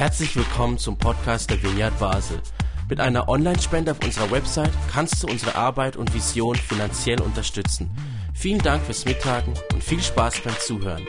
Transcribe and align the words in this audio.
Herzlich 0.00 0.34
willkommen 0.34 0.78
zum 0.78 0.96
Podcast 0.96 1.50
der 1.50 1.62
Vineyard 1.62 1.98
Basel. 1.98 2.40
Mit 2.88 3.00
einer 3.00 3.28
Online-Spende 3.28 3.90
auf 3.90 4.02
unserer 4.02 4.30
Website 4.30 4.72
kannst 4.90 5.22
du 5.22 5.26
unsere 5.26 5.56
Arbeit 5.56 5.98
und 5.98 6.14
Vision 6.14 6.56
finanziell 6.56 7.20
unterstützen. 7.20 7.90
Vielen 8.32 8.60
Dank 8.60 8.82
fürs 8.82 9.04
Mittagen 9.04 9.52
und 9.74 9.84
viel 9.84 10.00
Spaß 10.00 10.40
beim 10.40 10.54
Zuhören. 10.58 11.06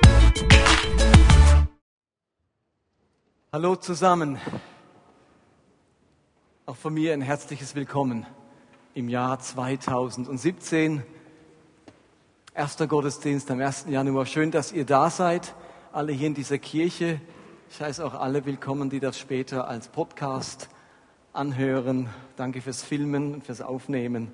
Hallo 3.54 3.78
zusammen. 3.78 4.38
Auch 6.66 6.76
von 6.76 6.94
mir 6.94 7.14
ein 7.14 7.22
herzliches 7.22 7.76
Willkommen 7.76 8.26
im 8.94 9.08
Jahr 9.08 9.40
2017. 9.40 11.02
Erster 12.54 12.88
Gottesdienst 12.88 13.50
am 13.52 13.62
1. 13.62 13.86
Januar. 13.88 14.26
Schön, 14.26 14.52
dass 14.52 14.74
ihr 14.74 14.86
da 14.86 15.10
seid, 15.10 15.56
alle 15.94 16.12
hier 16.12 16.28
in 16.28 16.34
dieser 16.34 16.58
Kirche. 16.58 17.22
Ich 17.74 17.82
heiße 17.82 18.06
auch 18.06 18.16
alle 18.16 18.46
willkommen, 18.46 18.90
die 18.90 19.00
das 19.00 19.18
später 19.18 19.66
als 19.66 19.88
Podcast 19.88 20.68
anhören. 21.32 22.10
Danke 22.36 22.60
fürs 22.60 22.84
Filmen 22.84 23.36
und 23.36 23.46
fürs 23.46 23.62
Aufnehmen. 23.62 24.34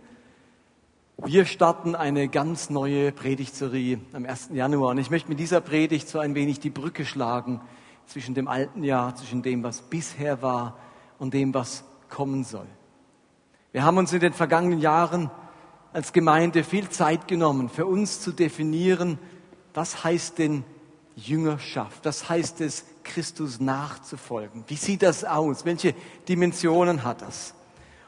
Wir 1.17 1.45
starten 1.45 1.93
eine 1.93 2.29
ganz 2.29 2.71
neue 2.71 3.11
Predigtserie 3.11 3.99
am 4.11 4.25
1. 4.25 4.49
Januar. 4.53 4.89
Und 4.89 4.97
ich 4.97 5.11
möchte 5.11 5.29
mit 5.29 5.39
dieser 5.39 5.61
Predigt 5.61 6.09
so 6.09 6.17
ein 6.17 6.33
wenig 6.33 6.61
die 6.61 6.71
Brücke 6.71 7.05
schlagen 7.05 7.61
zwischen 8.07 8.33
dem 8.33 8.47
alten 8.47 8.83
Jahr, 8.83 9.15
zwischen 9.15 9.43
dem, 9.43 9.61
was 9.61 9.83
bisher 9.83 10.41
war 10.41 10.75
und 11.19 11.35
dem, 11.35 11.53
was 11.53 11.83
kommen 12.09 12.43
soll. 12.43 12.67
Wir 13.71 13.83
haben 13.83 13.99
uns 13.99 14.11
in 14.13 14.19
den 14.19 14.33
vergangenen 14.33 14.79
Jahren 14.79 15.29
als 15.93 16.11
Gemeinde 16.11 16.63
viel 16.63 16.89
Zeit 16.89 17.27
genommen, 17.27 17.69
für 17.69 17.85
uns 17.85 18.19
zu 18.19 18.31
definieren, 18.31 19.19
was 19.75 20.03
heißt 20.03 20.39
denn 20.39 20.63
Jüngerschaft? 21.17 22.05
Was 22.05 22.29
heißt 22.29 22.61
es, 22.61 22.85
Christus 23.07 23.59
nachzufolgen? 23.59 24.63
Wie 24.67 24.75
sieht 24.75 25.01
das 25.01 25.23
aus? 25.23 25.65
Welche 25.65 25.95
Dimensionen 26.27 27.03
hat 27.03 27.21
das? 27.21 27.55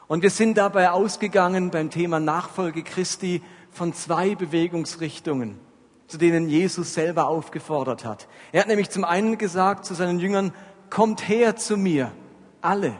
Und 0.06 0.22
wir 0.22 0.30
sind 0.30 0.58
dabei 0.58 0.90
ausgegangen 0.90 1.70
beim 1.70 1.90
Thema 1.90 2.20
Nachfolge 2.20 2.82
Christi 2.82 3.42
von 3.70 3.94
zwei 3.94 4.34
Bewegungsrichtungen, 4.34 5.58
zu 6.06 6.18
denen 6.18 6.48
Jesus 6.48 6.94
selber 6.94 7.28
aufgefordert 7.28 8.04
hat. 8.04 8.28
Er 8.52 8.62
hat 8.62 8.68
nämlich 8.68 8.90
zum 8.90 9.04
einen 9.04 9.38
gesagt 9.38 9.84
zu 9.84 9.94
seinen 9.94 10.18
Jüngern, 10.18 10.52
kommt 10.90 11.28
her 11.28 11.56
zu 11.56 11.76
mir, 11.76 12.12
alle, 12.60 12.94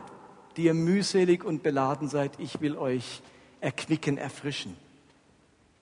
die 0.56 0.64
ihr 0.64 0.74
mühselig 0.74 1.44
und 1.44 1.62
beladen 1.62 2.08
seid, 2.08 2.32
ich 2.38 2.60
will 2.60 2.76
euch 2.76 3.22
erquicken, 3.60 4.16
erfrischen. 4.16 4.76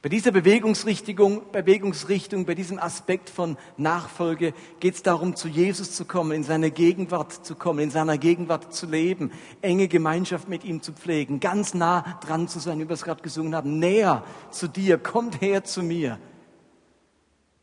Bei 0.01 0.09
dieser 0.09 0.31
Bewegungsrichtung, 0.31 1.51
Bewegungsrichtung, 1.51 2.45
bei 2.45 2.55
diesem 2.55 2.79
Aspekt 2.79 3.29
von 3.29 3.57
Nachfolge 3.77 4.55
geht 4.79 4.95
es 4.95 5.03
darum, 5.03 5.35
zu 5.35 5.49
Jesus 5.49 5.97
zu 5.97 6.05
kommen, 6.05 6.31
in 6.31 6.45
seine 6.45 6.71
Gegenwart 6.71 7.45
zu 7.45 7.57
kommen, 7.57 7.81
in 7.81 7.91
seiner 7.91 8.17
Gegenwart 8.17 8.73
zu 8.73 8.87
leben, 8.87 9.33
enge 9.61 9.89
Gemeinschaft 9.89 10.49
mit 10.49 10.63
ihm 10.63 10.83
zu 10.83 10.93
pflegen, 10.93 11.41
ganz 11.41 11.75
nah 11.75 12.17
dran 12.21 12.47
zu 12.47 12.61
sein, 12.61 12.79
wie 12.79 12.89
wir 12.89 12.95
es 12.95 13.03
gerade 13.03 13.23
gesungen 13.23 13.57
haben, 13.57 13.81
näher 13.81 14.23
zu 14.53 14.69
dir, 14.69 14.99
kommt 14.99 15.41
her 15.41 15.65
zu 15.65 15.83
mir. 15.83 16.21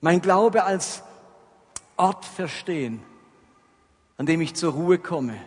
Mein 0.02 0.20
Glaube 0.20 0.66
als 0.66 1.04
Ort 1.96 2.26
verstehen, 2.26 3.02
an 4.18 4.26
dem 4.26 4.42
ich 4.42 4.56
zur 4.56 4.74
Ruhe 4.74 5.00
komme, 5.00 5.38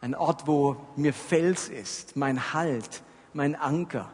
ein 0.00 0.14
Ort, 0.14 0.46
wo 0.46 0.76
mir 0.96 1.12
Fels 1.12 1.68
ist, 1.68 2.16
mein 2.16 2.54
Halt, 2.54 3.02
mein 3.34 3.54
Anker. 3.54 4.10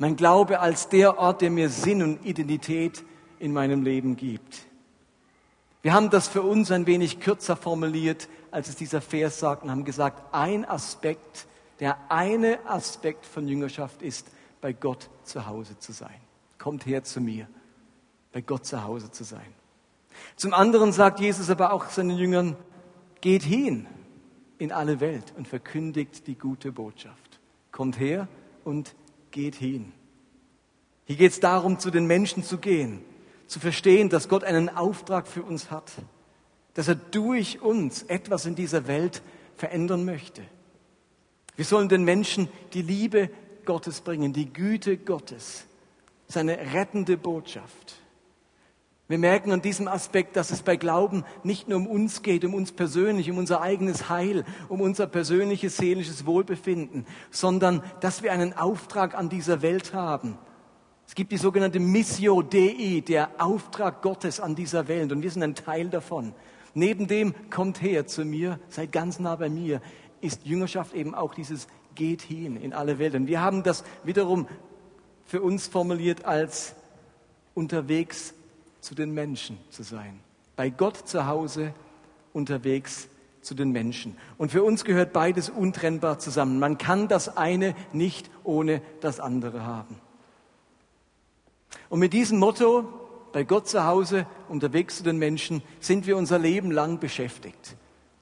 Mein 0.00 0.16
Glaube 0.16 0.60
als 0.60 0.88
der 0.88 1.18
Ort, 1.18 1.42
der 1.42 1.50
mir 1.50 1.68
Sinn 1.68 2.02
und 2.02 2.24
Identität 2.24 3.04
in 3.38 3.52
meinem 3.52 3.82
Leben 3.82 4.16
gibt. 4.16 4.62
Wir 5.82 5.92
haben 5.92 6.08
das 6.08 6.26
für 6.26 6.40
uns 6.40 6.70
ein 6.70 6.86
wenig 6.86 7.20
kürzer 7.20 7.54
formuliert, 7.54 8.26
als 8.50 8.70
es 8.70 8.76
dieser 8.76 9.02
Vers 9.02 9.40
sagt, 9.40 9.62
und 9.62 9.70
haben 9.70 9.84
gesagt, 9.84 10.22
ein 10.32 10.64
Aspekt, 10.64 11.46
der 11.80 11.98
eine 12.08 12.60
Aspekt 12.64 13.26
von 13.26 13.46
Jüngerschaft 13.46 14.00
ist, 14.00 14.28
bei 14.62 14.72
Gott 14.72 15.10
zu 15.24 15.46
Hause 15.46 15.78
zu 15.78 15.92
sein. 15.92 16.18
Kommt 16.56 16.86
her 16.86 17.04
zu 17.04 17.20
mir, 17.20 17.46
bei 18.32 18.40
Gott 18.40 18.64
zu 18.64 18.82
Hause 18.82 19.10
zu 19.10 19.22
sein. 19.22 19.52
Zum 20.34 20.54
anderen 20.54 20.92
sagt 20.92 21.20
Jesus 21.20 21.50
aber 21.50 21.74
auch 21.74 21.90
seinen 21.90 22.16
Jüngern, 22.16 22.56
geht 23.20 23.42
hin 23.42 23.86
in 24.56 24.72
alle 24.72 25.00
Welt 25.00 25.34
und 25.36 25.46
verkündigt 25.46 26.26
die 26.26 26.38
gute 26.38 26.72
Botschaft. 26.72 27.38
Kommt 27.70 28.00
her 28.00 28.28
und 28.64 28.94
geht 29.30 29.54
hin. 29.54 29.92
Hier 31.04 31.16
geht 31.16 31.32
es 31.32 31.40
darum, 31.40 31.78
zu 31.78 31.90
den 31.90 32.06
Menschen 32.06 32.44
zu 32.44 32.58
gehen, 32.58 33.02
zu 33.46 33.58
verstehen, 33.58 34.08
dass 34.08 34.28
Gott 34.28 34.44
einen 34.44 34.68
Auftrag 34.68 35.26
für 35.26 35.42
uns 35.42 35.70
hat, 35.70 35.90
dass 36.74 36.88
er 36.88 36.94
durch 36.94 37.60
uns 37.60 38.04
etwas 38.04 38.46
in 38.46 38.54
dieser 38.54 38.86
Welt 38.86 39.22
verändern 39.56 40.04
möchte. 40.04 40.42
Wir 41.56 41.64
sollen 41.64 41.88
den 41.88 42.04
Menschen 42.04 42.48
die 42.72 42.82
Liebe 42.82 43.28
Gottes 43.64 44.00
bringen, 44.00 44.32
die 44.32 44.52
Güte 44.52 44.96
Gottes, 44.96 45.66
seine 46.28 46.56
rettende 46.72 47.16
Botschaft. 47.16 48.00
Wir 49.10 49.18
merken 49.18 49.50
an 49.50 49.60
diesem 49.60 49.88
Aspekt, 49.88 50.36
dass 50.36 50.52
es 50.52 50.62
bei 50.62 50.76
Glauben 50.76 51.24
nicht 51.42 51.66
nur 51.66 51.78
um 51.78 51.88
uns 51.88 52.22
geht, 52.22 52.44
um 52.44 52.54
uns 52.54 52.70
persönlich, 52.70 53.28
um 53.28 53.38
unser 53.38 53.60
eigenes 53.60 54.08
Heil, 54.08 54.44
um 54.68 54.80
unser 54.80 55.08
persönliches 55.08 55.78
seelisches 55.78 56.26
Wohlbefinden, 56.26 57.04
sondern 57.32 57.82
dass 57.98 58.22
wir 58.22 58.30
einen 58.30 58.56
Auftrag 58.56 59.16
an 59.16 59.28
dieser 59.28 59.62
Welt 59.62 59.94
haben. 59.94 60.38
Es 61.08 61.16
gibt 61.16 61.32
die 61.32 61.38
sogenannte 61.38 61.80
Missio 61.80 62.40
Dei, 62.40 63.02
der 63.04 63.30
Auftrag 63.38 64.00
Gottes 64.00 64.38
an 64.38 64.54
dieser 64.54 64.86
Welt 64.86 65.10
und 65.10 65.24
wir 65.24 65.30
sind 65.32 65.42
ein 65.42 65.56
Teil 65.56 65.88
davon. 65.88 66.32
Neben 66.74 67.08
dem 67.08 67.34
kommt 67.50 67.82
her 67.82 68.06
zu 68.06 68.24
mir, 68.24 68.60
seid 68.68 68.92
ganz 68.92 69.18
nah 69.18 69.34
bei 69.34 69.48
mir, 69.48 69.82
ist 70.20 70.46
Jüngerschaft 70.46 70.94
eben 70.94 71.16
auch 71.16 71.34
dieses 71.34 71.66
geht 71.96 72.22
hin 72.22 72.54
in 72.54 72.72
alle 72.72 73.00
Welt. 73.00 73.16
Und 73.16 73.26
wir 73.26 73.40
haben 73.40 73.64
das 73.64 73.82
wiederum 74.04 74.46
für 75.24 75.42
uns 75.42 75.66
formuliert 75.66 76.26
als 76.26 76.76
unterwegs 77.54 78.34
zu 78.80 78.94
den 78.94 79.12
Menschen 79.12 79.58
zu 79.70 79.82
sein. 79.82 80.20
Bei 80.56 80.70
Gott 80.70 80.96
zu 81.08 81.26
Hause, 81.26 81.72
unterwegs 82.32 83.08
zu 83.40 83.54
den 83.54 83.70
Menschen. 83.70 84.16
Und 84.38 84.52
für 84.52 84.62
uns 84.62 84.84
gehört 84.84 85.12
beides 85.12 85.48
untrennbar 85.48 86.18
zusammen. 86.18 86.58
Man 86.58 86.78
kann 86.78 87.08
das 87.08 87.36
eine 87.36 87.74
nicht 87.92 88.30
ohne 88.44 88.82
das 89.00 89.20
andere 89.20 89.64
haben. 89.64 89.98
Und 91.88 92.00
mit 92.00 92.12
diesem 92.12 92.38
Motto, 92.38 92.88
bei 93.32 93.44
Gott 93.44 93.68
zu 93.68 93.84
Hause, 93.84 94.26
unterwegs 94.48 94.98
zu 94.98 95.02
den 95.02 95.18
Menschen, 95.18 95.62
sind 95.80 96.06
wir 96.06 96.16
unser 96.16 96.38
Leben 96.38 96.70
lang 96.70 96.98
beschäftigt. 96.98 97.76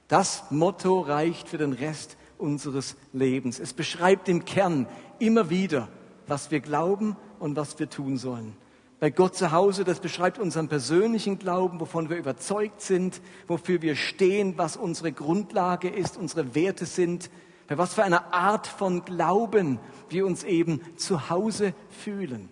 Das 0.07 0.43
Motto 0.49 1.01
reicht 1.01 1.49
für 1.49 1.57
den 1.57 1.73
Rest 1.73 2.17
unseres 2.37 2.95
Lebens. 3.11 3.59
Es 3.59 3.73
beschreibt 3.73 4.29
im 4.29 4.45
Kern 4.45 4.87
immer 5.19 5.49
wieder, 5.49 5.89
was 6.25 6.51
wir 6.51 6.61
glauben 6.61 7.15
und 7.39 7.55
was 7.55 7.77
wir 7.79 7.89
tun 7.89 8.17
sollen 8.17 8.55
bei 8.99 9.09
Gott 9.09 9.35
zu 9.35 9.51
Hause, 9.51 9.85
das 9.85 10.01
beschreibt 10.01 10.39
unseren 10.39 10.67
persönlichen 10.67 11.39
Glauben, 11.39 11.79
wovon 11.79 12.09
wir 12.09 12.17
überzeugt 12.17 12.81
sind, 12.81 13.21
wofür 13.47 13.81
wir 13.81 13.95
stehen, 13.95 14.57
was 14.57 14.75
unsere 14.75 15.13
Grundlage 15.13 15.89
ist, 15.89 16.17
unsere 16.17 16.53
Werte 16.53 16.85
sind, 16.85 17.29
bei 17.67 17.77
was 17.77 17.93
für 17.93 18.03
einer 18.03 18.33
Art 18.33 18.67
von 18.67 19.05
Glauben 19.05 19.79
wir 20.09 20.25
uns 20.25 20.43
eben 20.43 20.81
zu 20.97 21.29
Hause 21.29 21.73
fühlen. 21.89 22.49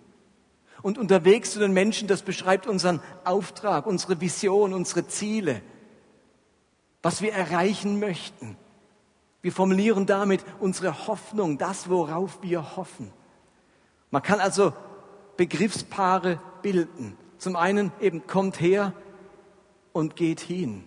Und 0.80 0.96
unterwegs 0.96 1.52
zu 1.52 1.58
den 1.58 1.72
Menschen, 1.72 2.08
das 2.08 2.22
beschreibt 2.22 2.66
unseren 2.66 3.00
Auftrag, 3.24 3.86
unsere 3.86 4.20
Vision, 4.20 4.72
unsere 4.72 5.06
Ziele, 5.06 5.60
was 7.02 7.20
wir 7.20 7.32
erreichen 7.32 8.00
möchten. 8.00 8.56
Wir 9.42 9.52
formulieren 9.52 10.06
damit 10.06 10.44
unsere 10.60 11.06
Hoffnung, 11.08 11.58
das, 11.58 11.90
worauf 11.90 12.42
wir 12.42 12.76
hoffen. 12.76 13.12
Man 14.10 14.22
kann 14.22 14.40
also 14.40 14.72
Begriffspaare 15.38 16.40
bilden. 16.60 17.16
Zum 17.38 17.56
einen 17.56 17.92
eben 18.00 18.26
kommt 18.26 18.60
her 18.60 18.92
und 19.92 20.16
geht 20.16 20.40
hin. 20.40 20.84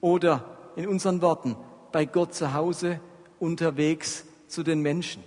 Oder 0.00 0.44
in 0.76 0.86
unseren 0.86 1.22
Worten, 1.22 1.56
bei 1.90 2.04
Gott 2.04 2.34
zu 2.34 2.52
Hause, 2.52 3.00
unterwegs 3.40 4.26
zu 4.46 4.62
den 4.62 4.80
Menschen. 4.80 5.24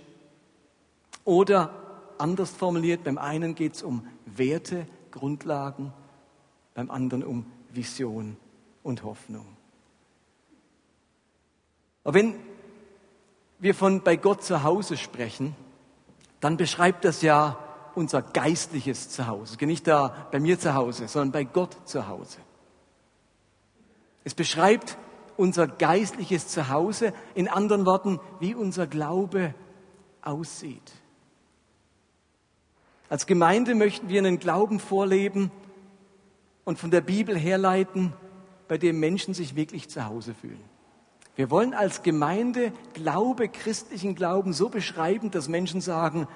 Oder 1.24 1.74
anders 2.18 2.50
formuliert, 2.50 3.04
beim 3.04 3.18
einen 3.18 3.54
geht 3.54 3.74
es 3.74 3.82
um 3.82 4.06
Werte, 4.24 4.86
Grundlagen, 5.10 5.92
beim 6.74 6.90
anderen 6.90 7.24
um 7.24 7.46
Vision 7.72 8.36
und 8.84 9.02
Hoffnung. 9.02 9.46
Aber 12.04 12.14
wenn 12.14 12.36
wir 13.58 13.74
von 13.74 14.02
bei 14.02 14.14
Gott 14.14 14.44
zu 14.44 14.62
Hause 14.62 14.96
sprechen, 14.96 15.56
dann 16.38 16.56
beschreibt 16.56 17.04
das 17.04 17.22
ja 17.22 17.58
unser 17.98 18.22
geistliches 18.22 19.10
Zuhause. 19.10 19.56
Nicht 19.66 19.88
da 19.88 20.28
bei 20.30 20.38
mir 20.38 20.58
zu 20.58 20.74
Hause, 20.74 21.08
sondern 21.08 21.32
bei 21.32 21.42
Gott 21.42 21.76
zu 21.84 22.06
Hause. 22.06 22.38
Es 24.22 24.34
beschreibt 24.34 24.96
unser 25.36 25.66
geistliches 25.66 26.46
Zuhause, 26.46 27.12
in 27.34 27.48
anderen 27.48 27.86
Worten, 27.86 28.20
wie 28.38 28.54
unser 28.54 28.86
Glaube 28.86 29.52
aussieht. 30.22 30.92
Als 33.08 33.26
Gemeinde 33.26 33.74
möchten 33.74 34.08
wir 34.08 34.20
einen 34.20 34.38
Glauben 34.38 34.78
vorleben 34.78 35.50
und 36.64 36.78
von 36.78 36.92
der 36.92 37.00
Bibel 37.00 37.36
herleiten, 37.36 38.12
bei 38.68 38.78
dem 38.78 39.00
Menschen 39.00 39.34
sich 39.34 39.56
wirklich 39.56 39.88
zu 39.88 40.06
Hause 40.06 40.34
fühlen. 40.34 40.62
Wir 41.34 41.50
wollen 41.50 41.74
als 41.74 42.02
Gemeinde 42.02 42.72
Glaube, 42.94 43.48
christlichen 43.48 44.14
Glauben 44.14 44.52
so 44.52 44.68
beschreiben, 44.68 45.30
dass 45.30 45.48
Menschen 45.48 45.80
sagen, 45.80 46.28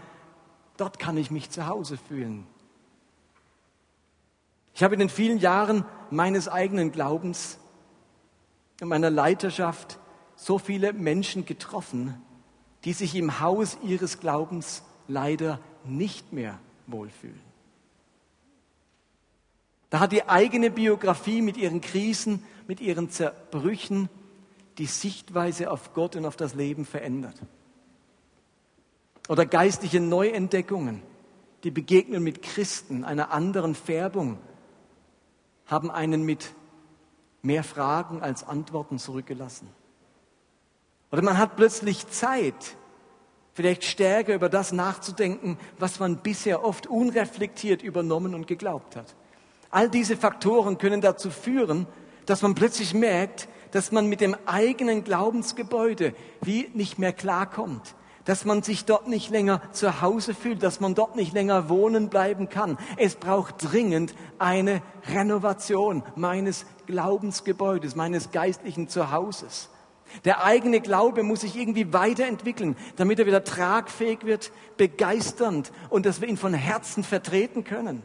dort 0.82 0.98
kann 0.98 1.16
ich 1.16 1.30
mich 1.30 1.48
zu 1.48 1.68
Hause 1.68 1.96
fühlen. 1.96 2.44
Ich 4.74 4.82
habe 4.82 4.94
in 4.94 4.98
den 4.98 5.10
vielen 5.10 5.38
Jahren 5.38 5.84
meines 6.10 6.48
eigenen 6.48 6.90
Glaubens 6.90 7.60
und 8.80 8.88
meiner 8.88 9.08
Leiterschaft 9.08 10.00
so 10.34 10.58
viele 10.58 10.92
Menschen 10.92 11.46
getroffen, 11.46 12.20
die 12.84 12.94
sich 12.94 13.14
im 13.14 13.38
Haus 13.38 13.78
ihres 13.84 14.18
Glaubens 14.18 14.82
leider 15.06 15.60
nicht 15.84 16.32
mehr 16.32 16.58
wohlfühlen. 16.88 17.40
Da 19.88 20.00
hat 20.00 20.10
die 20.10 20.28
eigene 20.28 20.72
Biografie 20.72 21.42
mit 21.42 21.56
ihren 21.56 21.80
Krisen, 21.80 22.42
mit 22.66 22.80
ihren 22.80 23.08
Zerbrüchen 23.08 24.08
die 24.78 24.86
Sichtweise 24.86 25.70
auf 25.70 25.94
Gott 25.94 26.16
und 26.16 26.26
auf 26.26 26.34
das 26.34 26.54
Leben 26.54 26.84
verändert. 26.84 27.36
Oder 29.28 29.46
geistliche 29.46 30.00
Neuentdeckungen, 30.00 31.02
die 31.64 31.70
Begegnung 31.70 32.22
mit 32.22 32.42
Christen 32.42 33.04
einer 33.04 33.30
anderen 33.30 33.74
Färbung, 33.74 34.38
haben 35.66 35.90
einen 35.90 36.24
mit 36.24 36.54
mehr 37.42 37.64
Fragen 37.64 38.22
als 38.22 38.46
Antworten 38.46 38.98
zurückgelassen. 38.98 39.68
Oder 41.10 41.22
man 41.22 41.38
hat 41.38 41.56
plötzlich 41.56 42.08
Zeit, 42.08 42.76
vielleicht 43.54 43.84
stärker 43.84 44.34
über 44.34 44.48
das 44.48 44.72
nachzudenken, 44.72 45.58
was 45.78 46.00
man 46.00 46.18
bisher 46.18 46.64
oft 46.64 46.86
unreflektiert 46.86 47.82
übernommen 47.82 48.34
und 48.34 48.46
geglaubt 48.46 48.96
hat. 48.96 49.14
All 49.70 49.88
diese 49.88 50.16
Faktoren 50.16 50.78
können 50.78 51.00
dazu 51.00 51.30
führen, 51.30 51.86
dass 52.26 52.42
man 52.42 52.54
plötzlich 52.54 52.94
merkt, 52.94 53.48
dass 53.72 53.90
man 53.92 54.06
mit 54.06 54.20
dem 54.20 54.36
eigenen 54.46 55.02
Glaubensgebäude 55.04 56.14
wie 56.42 56.70
nicht 56.74 56.98
mehr 56.98 57.12
klarkommt, 57.12 57.94
dass 58.24 58.44
man 58.44 58.62
sich 58.62 58.84
dort 58.84 59.08
nicht 59.08 59.30
länger 59.30 59.60
zu 59.72 60.00
Hause 60.00 60.34
fühlt, 60.34 60.62
dass 60.62 60.80
man 60.80 60.94
dort 60.94 61.16
nicht 61.16 61.32
länger 61.32 61.68
wohnen 61.68 62.08
bleiben 62.08 62.48
kann. 62.48 62.78
Es 62.96 63.16
braucht 63.16 63.72
dringend 63.72 64.14
eine 64.38 64.82
Renovation 65.12 66.02
meines 66.14 66.66
Glaubensgebäudes, 66.86 67.96
meines 67.96 68.30
geistlichen 68.30 68.88
Zuhauses. 68.88 69.70
Der 70.24 70.44
eigene 70.44 70.80
Glaube 70.80 71.22
muss 71.22 71.40
sich 71.40 71.56
irgendwie 71.56 71.92
weiterentwickeln, 71.92 72.76
damit 72.96 73.18
er 73.18 73.26
wieder 73.26 73.44
tragfähig 73.44 74.24
wird, 74.24 74.52
begeisternd 74.76 75.72
und 75.88 76.06
dass 76.06 76.20
wir 76.20 76.28
ihn 76.28 76.36
von 76.36 76.54
Herzen 76.54 77.02
vertreten 77.02 77.64
können. 77.64 78.02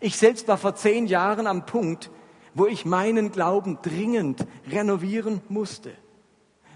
Ich 0.00 0.16
selbst 0.16 0.46
war 0.48 0.58
vor 0.58 0.76
zehn 0.76 1.06
Jahren 1.06 1.46
am 1.46 1.66
Punkt, 1.66 2.10
wo 2.54 2.66
ich 2.66 2.84
meinen 2.84 3.32
Glauben 3.32 3.78
dringend 3.82 4.46
renovieren 4.70 5.40
musste. 5.48 5.92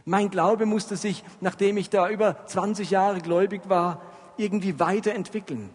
Mein 0.08 0.30
Glaube 0.30 0.66
musste 0.66 0.96
sich, 0.96 1.24
nachdem 1.40 1.76
ich 1.76 1.90
da 1.90 2.08
über 2.08 2.46
20 2.46 2.90
Jahre 2.90 3.20
gläubig 3.20 3.68
war, 3.68 4.00
irgendwie 4.36 4.78
weiterentwickeln. 4.78 5.70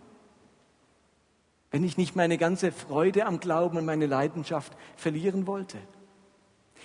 Wenn 1.70 1.84
ich 1.84 1.98
nicht 1.98 2.16
meine 2.16 2.38
ganze 2.38 2.72
Freude 2.72 3.26
am 3.26 3.42
Glauben 3.42 3.78
und 3.78 3.86
meine 3.86 4.06
Leidenschaft 4.06 4.72
verlieren 4.96 5.48
wollte. 5.48 5.78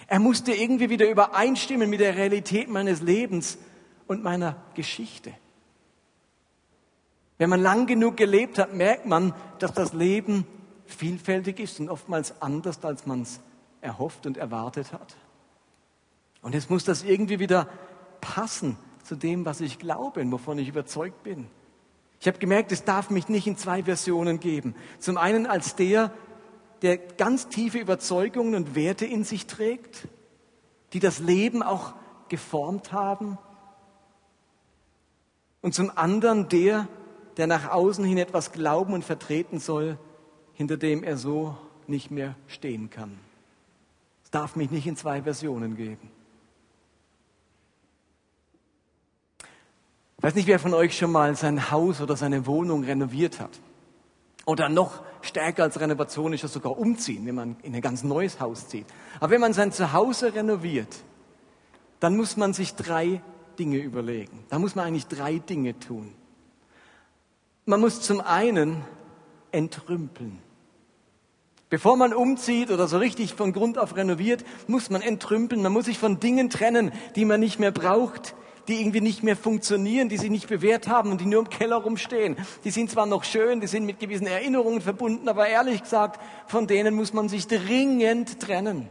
Er 0.09 0.19
musste 0.19 0.53
irgendwie 0.53 0.91
wieder 0.91 1.09
übereinstimmen 1.09 1.89
mit 1.89 2.01
der 2.01 2.17
Realität 2.17 2.69
meines 2.69 3.01
Lebens 3.01 3.59
und 4.09 4.25
meiner 4.25 4.57
Geschichte. 4.75 5.33
Wenn 7.39 7.51
man 7.51 7.63
lang 7.63 7.87
genug 7.87 8.17
gelebt 8.17 8.59
hat, 8.59 8.75
merkt 8.75 9.07
man, 9.07 9.35
dass 9.61 9.73
das 9.73 9.93
Leben 9.93 10.47
vielfältig 10.85 11.61
ist 11.61 11.79
und 11.79 11.91
oftmals 11.91 12.43
anders, 12.43 12.83
als 12.85 13.07
man 13.07 13.23
es 13.23 13.41
erhofft 13.81 14.27
und 14.27 14.37
erwartet 14.37 14.93
hat. 14.93 15.17
Und 16.47 16.55
jetzt 16.55 16.71
muss 16.71 16.85
das 16.85 17.03
irgendwie 17.03 17.41
wieder 17.41 17.69
passen 18.21 18.79
zu 19.03 19.17
dem, 19.17 19.45
was 19.45 19.61
ich 19.61 19.81
glaube 19.81 20.21
und 20.21 20.31
wovon 20.31 20.59
ich 20.59 20.69
überzeugt 20.69 21.25
bin. 21.25 21.49
Ich 22.21 22.29
habe 22.29 22.39
gemerkt, 22.39 22.71
es 22.71 22.85
darf 22.85 23.11
mich 23.11 23.29
nicht 23.29 23.49
in 23.49 23.57
zwei 23.57 23.83
Versionen 23.83 24.39
geben. 24.39 24.77
Zum 25.01 25.17
einen 25.17 25.47
als 25.47 25.75
der, 25.75 26.13
der 26.83 26.99
ganz 26.99 27.49
tiefe 27.49 27.79
Überzeugungen 27.79 28.55
und 28.55 28.77
Werte 28.77 29.07
in 29.07 29.25
sich 29.25 29.49
trägt, 29.49 30.07
die 30.93 31.01
das 31.01 31.19
Leben 31.19 31.65
auch 31.65 31.95
geformt 32.29 32.93
haben. 32.93 33.39
Und 35.63 35.75
zum 35.75 35.91
anderen 35.97 36.49
der, 36.49 36.87
der 37.39 37.49
nach 37.49 37.73
außen 37.73 38.05
hin 38.05 38.19
etwas 38.19 38.53
glauben 38.53 38.93
und 38.93 39.03
vertreten 39.03 39.59
soll, 39.59 39.99
hinter 40.53 40.77
dem 40.77 41.03
er 41.03 41.17
so 41.17 41.57
nicht 41.89 42.13
mehr 42.13 42.37
stehen 42.47 42.89
kann. 42.89 43.19
Es 44.23 44.31
darf 44.31 44.55
mich 44.55 44.71
nicht 44.71 44.87
in 44.87 44.95
zwei 44.95 45.23
Versionen 45.23 45.75
geben. 45.75 46.13
Weiß 50.27 50.35
nicht, 50.35 50.49
wer 50.49 50.59
von 50.59 50.75
euch 50.75 50.99
schon 50.99 51.13
mal 51.13 51.37
sein 51.37 51.71
Haus 51.71 52.01
oder 52.01 52.17
seine 52.17 52.47
Wohnung 52.47 52.83
renoviert 52.83 53.39
hat. 53.39 53.61
Oder 54.45 54.69
noch 54.69 55.05
stärker 55.23 55.63
als 55.63 55.79
Renovation 55.79 56.33
ist 56.33 56.43
es 56.43 56.53
sogar 56.53 56.77
umziehen, 56.77 57.25
wenn 57.27 57.37
man 57.37 57.57
in 57.63 57.77
ein 57.77 57.81
ganz 57.81 58.03
neues 58.03 58.41
Haus 58.41 58.67
zieht. 58.67 58.87
Aber 59.21 59.31
wenn 59.31 59.41
man 59.41 59.53
sein 59.53 59.71
Zuhause 59.71 60.35
renoviert, 60.35 60.97
dann 62.01 62.17
muss 62.17 62.37
man 62.37 62.55
sich 62.55 62.75
drei 62.75 63.23
Dinge 63.57 63.79
überlegen. 63.79 64.45
Da 64.49 64.59
muss 64.59 64.75
man 64.75 64.87
eigentlich 64.87 65.07
drei 65.07 65.39
Dinge 65.39 65.79
tun. 65.79 66.13
Man 67.65 67.81
muss 67.81 68.01
zum 68.01 68.21
einen 68.21 68.83
entrümpeln. 69.53 70.41
Bevor 71.71 71.97
man 71.97 72.13
umzieht 72.13 72.73
oder 72.73 72.89
so 72.89 72.99
richtig 72.99 73.35
von 73.35 73.53
Grund 73.53 73.79
auf 73.79 73.95
renoviert, 73.95 74.45
muss 74.67 74.91
man 74.91 75.03
entrümpeln. 75.03 75.63
Man 75.63 75.73
muss 75.73 75.85
sich 75.85 76.01
von 76.01 76.19
Dingen 76.19 76.51
trennen, 76.51 76.91
die 77.15 77.25
man 77.25 77.39
nicht 77.39 77.61
mehr 77.61 77.71
braucht, 77.71 78.35
die 78.69 78.81
irgendwie 78.81 79.01
nicht 79.01 79.23
mehr 79.23 79.37
funktionieren, 79.37 80.09
die 80.09 80.17
sich 80.17 80.31
nicht 80.31 80.49
bewährt 80.49 80.89
haben 80.89 81.11
und 81.11 81.21
die 81.21 81.27
nur 81.27 81.41
im 81.41 81.49
Keller 81.51 81.77
rumstehen. 81.77 82.37
Die 82.65 82.71
sind 82.71 82.91
zwar 82.91 83.07
noch 83.07 83.25
schön, 83.25 83.61
die 83.61 83.67
sind 83.67 83.85
mit 83.85 84.01
gewissen 84.01 84.27
Erinnerungen 84.27 84.81
verbunden, 84.81 85.29
aber 85.29 85.49
ehrlich 85.49 85.83
gesagt, 85.83 86.21
von 86.47 86.67
denen 86.67 86.95
muss 86.95 87.13
man 87.13 87.29
sich 87.29 87.47
dringend 87.47 88.41
trennen. 88.41 88.89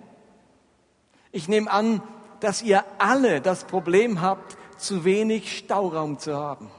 Ich 1.32 1.48
nehme 1.48 1.70
an, 1.72 2.02
dass 2.40 2.62
ihr 2.62 2.84
alle 2.98 3.42
das 3.42 3.66
Problem 3.66 4.22
habt, 4.22 4.58
zu 4.78 5.06
wenig 5.06 5.58
Stauraum 5.58 6.20
zu 6.20 6.36
haben. 6.36 6.70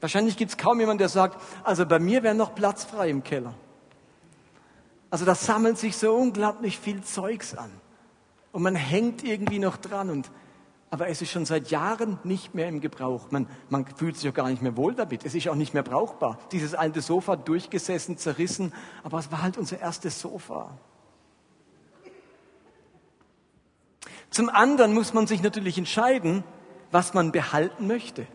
Wahrscheinlich 0.00 0.36
gibt 0.36 0.50
es 0.50 0.56
kaum 0.56 0.80
jemanden, 0.80 0.98
der 0.98 1.08
sagt, 1.08 1.40
also 1.62 1.86
bei 1.86 1.98
mir 1.98 2.22
wäre 2.22 2.34
noch 2.34 2.54
Platz 2.54 2.84
frei 2.84 3.08
im 3.10 3.22
Keller. 3.22 3.54
Also 5.10 5.24
da 5.24 5.34
sammelt 5.34 5.78
sich 5.78 5.96
so 5.96 6.14
unglaublich 6.14 6.78
viel 6.78 7.02
Zeugs 7.02 7.54
an. 7.54 7.70
Und 8.50 8.62
man 8.62 8.74
hängt 8.74 9.22
irgendwie 9.22 9.58
noch 9.58 9.76
dran. 9.76 10.10
Und, 10.10 10.30
aber 10.92 11.08
es 11.08 11.20
ist 11.20 11.30
schon 11.32 11.44
seit 11.44 11.70
Jahren 11.70 12.20
nicht 12.22 12.54
mehr 12.54 12.68
im 12.68 12.80
Gebrauch. 12.80 13.30
Man, 13.30 13.48
man 13.70 13.84
fühlt 13.86 14.16
sich 14.16 14.30
auch 14.30 14.34
gar 14.34 14.48
nicht 14.48 14.62
mehr 14.62 14.76
wohl 14.76 14.94
damit. 14.94 15.24
Es 15.24 15.34
ist 15.34 15.48
auch 15.48 15.56
nicht 15.56 15.74
mehr 15.74 15.82
brauchbar. 15.82 16.38
Dieses 16.52 16.74
alte 16.74 17.00
Sofa 17.00 17.34
durchgesessen, 17.34 18.18
zerrissen. 18.18 18.72
Aber 19.02 19.18
es 19.18 19.32
war 19.32 19.42
halt 19.42 19.58
unser 19.58 19.80
erstes 19.80 20.20
Sofa. 20.20 20.78
Zum 24.30 24.48
anderen 24.48 24.94
muss 24.94 25.12
man 25.14 25.26
sich 25.26 25.42
natürlich 25.42 25.78
entscheiden, 25.78 26.44
was 26.90 27.14
man 27.14 27.32
behalten 27.32 27.86
möchte. 27.88 28.26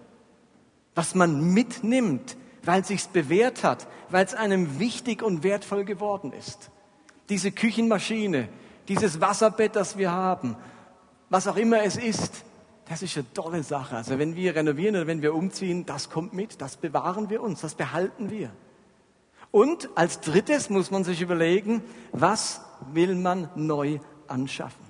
Was 0.95 1.15
man 1.15 1.53
mitnimmt 1.53 2.35
weil 2.67 2.81
es 2.81 2.89
sich 2.89 3.07
bewährt 3.07 3.63
hat, 3.63 3.87
weil 4.09 4.25
es 4.25 4.35
einem 4.35 4.77
wichtig 4.77 5.23
und 5.23 5.41
wertvoll 5.41 5.85
geworden 5.85 6.33
ist. 6.33 6.69
Diese 7.29 7.51
Küchenmaschine, 7.51 8.49
dieses 8.89 9.21
Wasserbett, 9.21 9.75
das 9.75 9.97
wir 9.97 10.11
haben, 10.11 10.57
was 11.29 11.47
auch 11.47 11.57
immer 11.57 11.83
es 11.83 11.97
ist, 11.97 12.43
das 12.87 13.01
ist 13.01 13.17
eine 13.17 13.33
tolle 13.33 13.63
Sache. 13.63 13.97
Also 13.97 14.17
wenn 14.17 14.35
wir 14.35 14.55
renovieren 14.55 14.95
oder 14.95 15.07
wenn 15.07 15.21
wir 15.21 15.35
umziehen, 15.35 15.85
das 15.85 16.09
kommt 16.09 16.33
mit, 16.33 16.61
das 16.61 16.77
bewahren 16.77 17.29
wir 17.29 17.41
uns, 17.41 17.61
das 17.61 17.75
behalten 17.75 18.29
wir. 18.29 18.51
Und 19.51 19.89
als 19.95 20.19
drittes 20.21 20.69
muss 20.69 20.91
man 20.91 21.03
sich 21.03 21.21
überlegen, 21.21 21.81
was 22.11 22.61
will 22.93 23.15
man 23.15 23.49
neu 23.55 23.99
anschaffen? 24.27 24.85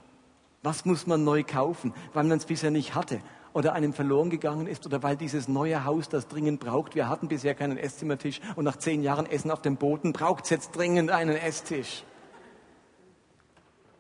Was 0.64 0.86
muss 0.86 1.08
man 1.08 1.24
neu 1.24 1.44
kaufen, 1.44 1.94
weil 2.14 2.24
man 2.26 2.38
es 2.38 2.46
bisher 2.46 2.72
nicht 2.72 2.96
hatte? 2.96 3.20
oder 3.58 3.74
einem 3.74 3.92
verloren 3.92 4.30
gegangen 4.30 4.68
ist 4.68 4.86
oder 4.86 5.02
weil 5.02 5.18
dieses 5.18 5.48
neue 5.48 5.84
Haus 5.84 6.10
das 6.10 6.28
dringend 6.28 6.60
braucht. 6.60 6.94
Wir 6.94 7.10
hatten 7.10 7.28
bisher 7.28 7.56
keinen 7.56 7.80
Esszimmertisch 7.80 8.40
und 8.56 8.66
nach 8.66 8.76
zehn 8.76 9.02
Jahren 9.02 9.26
Essen 9.26 9.50
auf 9.50 9.64
dem 9.64 9.78
Boden 9.78 10.14
braucht 10.14 10.44
es 10.44 10.52
jetzt 10.52 10.76
dringend 10.76 11.10
einen 11.10 11.36
Esstisch. 11.36 12.04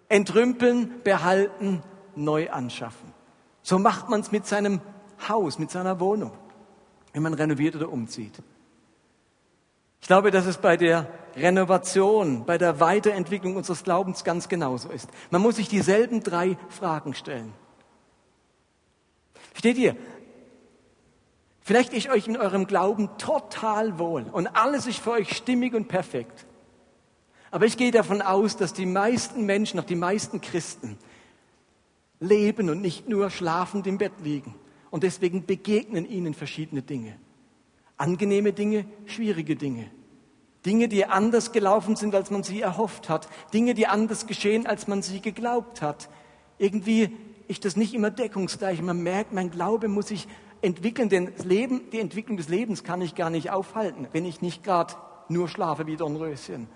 Entrümpeln, 0.10 1.02
behalten, 1.04 1.82
neu 2.18 2.50
anschaffen. 2.50 3.14
So 3.62 3.80
macht 3.80 4.10
man 4.10 4.22
es 4.22 4.32
mit 4.32 4.46
seinem 4.46 4.82
Haus, 5.28 5.60
mit 5.60 5.72
seiner 5.72 6.00
Wohnung, 6.00 6.32
wenn 7.14 7.24
man 7.24 7.34
renoviert 7.34 7.76
oder 7.76 7.90
umzieht. 7.90 8.34
Ich 10.02 10.08
glaube, 10.08 10.32
dass 10.32 10.46
es 10.46 10.58
bei 10.58 10.78
der 10.78 11.10
Renovation, 11.36 12.46
bei 12.46 12.58
der 12.58 12.80
Weiterentwicklung 12.80 13.56
unseres 13.56 13.84
Glaubens 13.84 14.24
ganz 14.24 14.48
genauso 14.48 14.90
ist. 14.90 15.10
Man 15.32 15.42
muss 15.42 15.58
sich 15.58 15.68
dieselben 15.68 16.24
drei 16.24 16.58
Fragen 16.70 17.14
stellen. 17.14 17.54
Steht 19.54 19.78
ihr? 19.78 19.96
Vielleicht 21.62 21.92
ist 21.92 22.10
euch 22.10 22.28
in 22.28 22.38
eurem 22.38 22.68
Glauben 22.68 23.10
total 23.18 24.00
wohl 24.00 24.24
und 24.32 24.48
alles 24.48 24.88
ist 24.88 25.00
für 25.00 25.12
euch 25.12 25.36
stimmig 25.36 25.74
und 25.74 25.90
perfekt. 25.90 26.46
Aber 27.52 27.66
ich 27.66 27.76
gehe 27.76 27.92
davon 27.92 28.22
aus, 28.22 28.56
dass 28.56 28.74
die 28.74 28.86
meisten 28.86 29.46
Menschen, 29.46 29.80
auch 29.80 29.86
die 29.86 29.96
meisten 29.96 30.40
Christen, 30.42 30.98
leben 32.20 32.70
und 32.70 32.82
nicht 32.82 33.08
nur 33.08 33.30
schlafend 33.30 33.88
im 33.88 33.98
Bett 33.98 34.14
liegen. 34.24 34.56
Und 34.90 35.04
deswegen 35.04 35.46
begegnen 35.46 36.10
ihnen 36.10 36.34
verschiedene 36.34 36.82
Dinge. 36.82 37.18
Angenehme 37.98 38.54
Dinge, 38.54 38.86
schwierige 39.06 39.56
Dinge. 39.56 39.90
Dinge, 40.66 40.88
die 40.88 41.06
anders 41.06 41.52
gelaufen 41.52 41.96
sind, 41.96 42.14
als 42.16 42.32
man 42.32 42.44
sie 42.44 42.62
erhofft 42.62 43.10
hat. 43.10 43.30
Dinge, 43.54 43.74
die 43.74 43.88
anders 43.88 44.28
geschehen, 44.28 44.66
als 44.66 44.88
man 44.88 45.02
sie 45.02 45.22
geglaubt 45.22 45.82
hat. 45.82 46.10
Irgendwie 46.58 47.16
ist 47.48 47.66
das 47.66 47.76
nicht 47.76 47.94
immer 47.94 48.12
deckungsgleich. 48.12 48.82
Man 48.82 49.02
merkt, 49.02 49.34
mein 49.34 49.52
Glaube 49.52 49.88
muss 49.88 50.08
sich 50.08 50.28
entwickeln, 50.62 51.10
denn 51.10 51.32
Leben, 51.44 51.90
die 51.92 52.00
Entwicklung 52.00 52.38
des 52.38 52.50
Lebens 52.50 52.84
kann 52.84 53.02
ich 53.02 53.16
gar 53.16 53.30
nicht 53.30 53.52
aufhalten, 53.52 54.08
wenn 54.12 54.26
ich 54.26 54.42
nicht 54.42 54.64
gerade 54.64 54.96
nur 55.30 55.48
schlafe 55.48 55.88
wie 55.88 55.96
Dornröschen. 55.96 56.68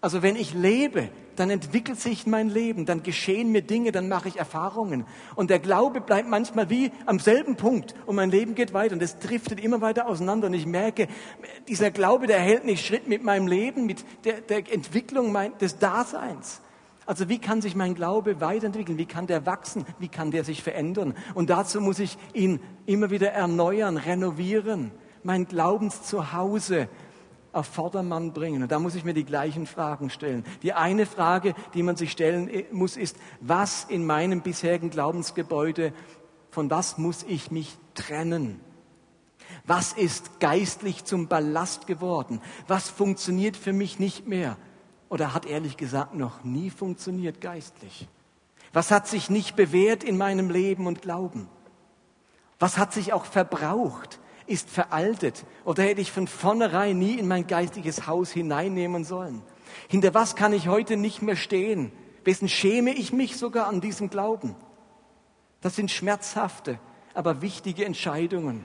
Also 0.00 0.22
wenn 0.22 0.36
ich 0.36 0.54
lebe, 0.54 1.08
dann 1.34 1.50
entwickelt 1.50 2.00
sich 2.00 2.26
mein 2.26 2.48
Leben, 2.48 2.86
dann 2.86 3.02
geschehen 3.02 3.50
mir 3.50 3.62
Dinge, 3.62 3.90
dann 3.90 4.08
mache 4.08 4.28
ich 4.28 4.36
Erfahrungen. 4.36 5.04
Und 5.34 5.50
der 5.50 5.58
Glaube 5.58 6.00
bleibt 6.00 6.28
manchmal 6.28 6.70
wie 6.70 6.92
am 7.06 7.18
selben 7.18 7.56
Punkt 7.56 7.94
und 8.06 8.16
mein 8.16 8.30
Leben 8.30 8.54
geht 8.54 8.74
weiter 8.74 8.94
und 8.94 9.02
es 9.02 9.18
driftet 9.18 9.60
immer 9.60 9.80
weiter 9.80 10.06
auseinander. 10.06 10.46
Und 10.46 10.54
ich 10.54 10.66
merke, 10.66 11.08
dieser 11.66 11.90
Glaube, 11.90 12.26
der 12.26 12.38
hält 12.38 12.64
nicht 12.64 12.84
Schritt 12.84 13.08
mit 13.08 13.24
meinem 13.24 13.48
Leben, 13.48 13.86
mit 13.86 14.04
der, 14.24 14.40
der 14.40 14.72
Entwicklung 14.72 15.32
mein, 15.32 15.56
des 15.58 15.78
Daseins. 15.78 16.60
Also 17.06 17.28
wie 17.28 17.38
kann 17.38 17.62
sich 17.62 17.74
mein 17.74 17.94
Glaube 17.94 18.40
weiterentwickeln? 18.40 18.98
Wie 18.98 19.06
kann 19.06 19.26
der 19.26 19.46
wachsen? 19.46 19.86
Wie 19.98 20.08
kann 20.08 20.30
der 20.30 20.44
sich 20.44 20.62
verändern? 20.62 21.14
Und 21.34 21.50
dazu 21.50 21.80
muss 21.80 21.98
ich 21.98 22.18
ihn 22.34 22.60
immer 22.86 23.10
wieder 23.10 23.32
erneuern, 23.32 23.96
renovieren, 23.96 24.92
mein 25.22 25.46
Glaubenszuhause 25.46 26.88
auf 27.58 27.66
Vordermann 27.66 28.32
bringen. 28.32 28.62
Und 28.62 28.72
da 28.72 28.78
muss 28.78 28.94
ich 28.94 29.04
mir 29.04 29.14
die 29.14 29.24
gleichen 29.24 29.66
Fragen 29.66 30.10
stellen. 30.10 30.44
Die 30.62 30.72
eine 30.72 31.06
Frage, 31.06 31.54
die 31.74 31.82
man 31.82 31.96
sich 31.96 32.12
stellen 32.12 32.50
muss, 32.72 32.96
ist, 32.96 33.16
was 33.40 33.84
in 33.84 34.06
meinem 34.06 34.40
bisherigen 34.40 34.90
Glaubensgebäude, 34.90 35.92
von 36.50 36.70
was 36.70 36.98
muss 36.98 37.24
ich 37.24 37.50
mich 37.50 37.76
trennen? 37.94 38.60
Was 39.66 39.92
ist 39.92 40.40
geistlich 40.40 41.04
zum 41.04 41.28
Ballast 41.28 41.86
geworden? 41.86 42.40
Was 42.66 42.88
funktioniert 42.88 43.56
für 43.56 43.72
mich 43.72 43.98
nicht 43.98 44.26
mehr? 44.26 44.56
Oder 45.08 45.34
hat 45.34 45.46
ehrlich 45.46 45.76
gesagt 45.76 46.14
noch 46.14 46.44
nie 46.44 46.70
funktioniert 46.70 47.40
geistlich? 47.40 48.08
Was 48.72 48.90
hat 48.90 49.08
sich 49.08 49.30
nicht 49.30 49.56
bewährt 49.56 50.04
in 50.04 50.18
meinem 50.18 50.50
Leben 50.50 50.86
und 50.86 51.02
Glauben? 51.02 51.48
Was 52.58 52.76
hat 52.76 52.92
sich 52.92 53.12
auch 53.12 53.24
verbraucht? 53.24 54.20
Ist 54.48 54.70
veraltet 54.70 55.44
oder 55.64 55.82
hätte 55.82 56.00
ich 56.00 56.10
von 56.10 56.26
vornherein 56.26 56.98
nie 56.98 57.14
in 57.14 57.28
mein 57.28 57.46
geistiges 57.46 58.06
Haus 58.06 58.30
hineinnehmen 58.30 59.04
sollen? 59.04 59.42
Hinter 59.88 60.14
was 60.14 60.36
kann 60.36 60.52
ich 60.52 60.68
heute 60.68 60.96
nicht 60.96 61.22
mehr 61.22 61.36
stehen? 61.36 61.92
Wessen 62.24 62.48
schäme 62.48 62.92
ich 62.92 63.12
mich 63.12 63.36
sogar 63.36 63.68
an 63.68 63.80
diesem 63.80 64.10
Glauben? 64.10 64.56
Das 65.60 65.76
sind 65.76 65.90
schmerzhafte, 65.90 66.78
aber 67.14 67.42
wichtige 67.42 67.84
Entscheidungen. 67.84 68.64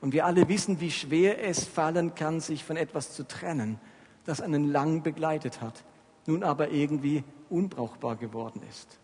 Und 0.00 0.12
wir 0.12 0.26
alle 0.26 0.48
wissen, 0.48 0.80
wie 0.80 0.90
schwer 0.90 1.42
es 1.42 1.64
fallen 1.64 2.14
kann, 2.14 2.40
sich 2.40 2.64
von 2.64 2.76
etwas 2.76 3.14
zu 3.14 3.26
trennen, 3.26 3.80
das 4.26 4.40
einen 4.40 4.70
lang 4.70 5.02
begleitet 5.02 5.60
hat, 5.60 5.84
nun 6.26 6.42
aber 6.42 6.70
irgendwie 6.70 7.24
unbrauchbar 7.48 8.16
geworden 8.16 8.62
ist. 8.68 8.98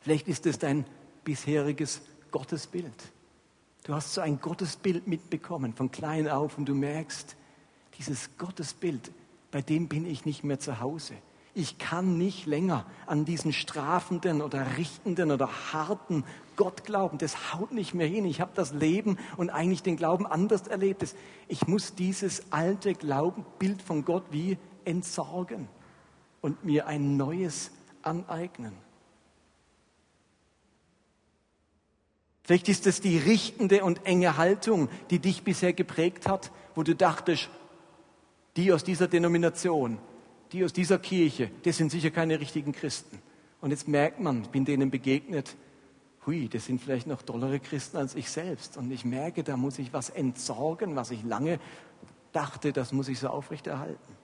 Vielleicht 0.00 0.28
ist 0.28 0.46
es 0.46 0.58
dein 0.58 0.84
bisheriges 1.24 2.02
Gottesbild. 2.30 3.11
Du 3.84 3.94
hast 3.94 4.14
so 4.14 4.20
ein 4.20 4.40
Gottesbild 4.40 5.08
mitbekommen 5.08 5.74
von 5.74 5.90
klein 5.90 6.28
auf 6.28 6.56
und 6.56 6.66
du 6.66 6.74
merkst, 6.74 7.36
dieses 7.98 8.36
Gottesbild, 8.38 9.10
bei 9.50 9.60
dem 9.60 9.88
bin 9.88 10.06
ich 10.06 10.24
nicht 10.24 10.44
mehr 10.44 10.60
zu 10.60 10.80
Hause. 10.80 11.14
Ich 11.54 11.76
kann 11.78 12.16
nicht 12.16 12.46
länger 12.46 12.86
an 13.06 13.24
diesen 13.26 13.52
strafenden 13.52 14.40
oder 14.40 14.78
richtenden 14.78 15.30
oder 15.30 15.50
harten 15.72 16.24
Gott 16.56 16.84
glauben. 16.84 17.18
Das 17.18 17.52
haut 17.52 17.72
nicht 17.72 17.92
mehr 17.92 18.06
hin. 18.06 18.24
Ich 18.24 18.40
habe 18.40 18.52
das 18.54 18.72
Leben 18.72 19.18
und 19.36 19.50
eigentlich 19.50 19.82
den 19.82 19.96
Glauben 19.96 20.26
anders 20.26 20.66
erlebt. 20.68 21.14
Ich 21.48 21.66
muss 21.66 21.94
dieses 21.94 22.50
alte 22.52 22.94
Glaubenbild 22.94 23.82
von 23.82 24.04
Gott 24.04 24.24
wie 24.30 24.56
entsorgen 24.86 25.68
und 26.40 26.64
mir 26.64 26.86
ein 26.86 27.18
neues 27.18 27.70
aneignen. 28.02 28.72
Vielleicht 32.44 32.68
ist 32.68 32.86
es 32.86 33.00
die 33.00 33.18
richtende 33.18 33.84
und 33.84 34.04
enge 34.04 34.36
Haltung, 34.36 34.88
die 35.10 35.18
dich 35.20 35.42
bisher 35.42 35.72
geprägt 35.72 36.28
hat, 36.28 36.50
wo 36.74 36.82
du 36.82 36.94
dachtest, 36.94 37.48
die 38.56 38.72
aus 38.72 38.84
dieser 38.84 39.08
Denomination, 39.08 39.98
die 40.52 40.64
aus 40.64 40.72
dieser 40.72 40.98
Kirche, 40.98 41.50
das 41.62 41.76
sind 41.76 41.90
sicher 41.90 42.10
keine 42.10 42.40
richtigen 42.40 42.72
Christen. 42.72 43.20
Und 43.60 43.70
jetzt 43.70 43.86
merkt 43.86 44.20
man, 44.20 44.42
ich 44.42 44.48
bin 44.48 44.64
denen 44.64 44.90
begegnet, 44.90 45.56
hui, 46.26 46.48
das 46.48 46.66
sind 46.66 46.80
vielleicht 46.80 47.06
noch 47.06 47.22
dollere 47.22 47.60
Christen 47.60 47.96
als 47.96 48.14
ich 48.14 48.28
selbst. 48.28 48.76
Und 48.76 48.90
ich 48.90 49.04
merke, 49.04 49.44
da 49.44 49.56
muss 49.56 49.78
ich 49.78 49.92
was 49.92 50.10
entsorgen, 50.10 50.96
was 50.96 51.10
ich 51.10 51.22
lange 51.22 51.58
dachte, 52.32 52.72
das 52.72 52.92
muss 52.92 53.08
ich 53.08 53.18
so 53.18 53.28
aufrechterhalten. 53.28 54.16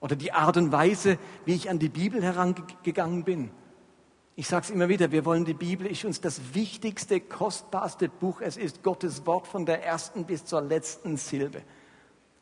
Oder 0.00 0.16
die 0.16 0.32
Art 0.32 0.56
und 0.56 0.72
Weise, 0.72 1.18
wie 1.44 1.54
ich 1.54 1.70
an 1.70 1.78
die 1.78 1.88
Bibel 1.88 2.22
herangegangen 2.22 3.24
bin. 3.24 3.50
Ich 4.38 4.48
sage 4.48 4.64
es 4.64 4.70
immer 4.70 4.90
wieder, 4.90 5.10
wir 5.12 5.24
wollen 5.24 5.46
die 5.46 5.54
Bibel, 5.54 5.86
ist 5.86 6.04
uns 6.04 6.20
das 6.20 6.54
wichtigste, 6.54 7.20
kostbarste 7.20 8.10
Buch. 8.10 8.42
Es 8.42 8.58
ist 8.58 8.82
Gottes 8.82 9.24
Wort 9.24 9.46
von 9.46 9.64
der 9.64 9.82
ersten 9.82 10.26
bis 10.26 10.44
zur 10.44 10.60
letzten 10.60 11.16
Silbe. 11.16 11.62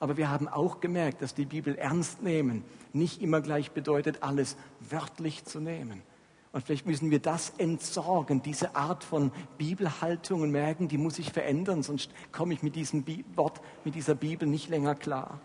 Aber 0.01 0.17
wir 0.17 0.29
haben 0.29 0.49
auch 0.49 0.81
gemerkt, 0.81 1.23
dass 1.23 1.37
die 1.37 1.45
Bibel 1.45 1.77
ernst 1.77 2.21
nehmen 2.21 2.65
nicht 2.93 3.23
immer 3.23 3.41
gleich 3.41 3.71
bedeutet, 3.71 4.25
alles 4.25 4.57
wörtlich 4.81 5.45
zu 5.45 5.61
nehmen. 5.61 6.03
Und 6.51 6.65
vielleicht 6.65 6.85
müssen 6.85 7.13
wir 7.13 7.21
das 7.21 7.51
entsorgen, 7.59 8.43
diese 8.43 8.75
Art 8.75 9.05
von 9.05 9.31
Bibelhaltung 9.57 10.43
und 10.43 10.51
merken, 10.51 10.89
die 10.89 10.99
muss 10.99 11.15
sich 11.15 11.33
verändern, 11.33 11.85
sonst 11.85 12.11
komme 12.33 12.55
ich 12.55 12.63
mit 12.65 12.75
diesem 12.75 13.05
Wort, 13.37 13.61
mit 13.85 13.95
dieser 13.95 14.17
Bibel 14.17 14.49
nicht 14.49 14.69
länger 14.69 14.97
klar. 14.97 15.41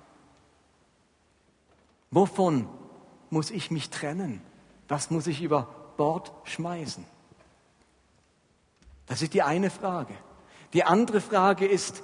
Wovon 2.10 2.68
muss 3.30 3.52
ich 3.52 3.70
mich 3.70 3.92
trennen? 3.92 4.42
Was 4.88 5.12
muss 5.12 5.28
ich 5.28 5.44
über 5.44 5.79
Bord 6.00 6.32
schmeißen? 6.46 7.04
Das 9.06 9.22
ist 9.22 9.34
die 9.34 9.44
eine 9.44 9.70
Frage. 9.70 10.14
Die 10.72 10.86
andere 10.86 11.20
Frage 11.20 11.68
ist, 11.68 12.02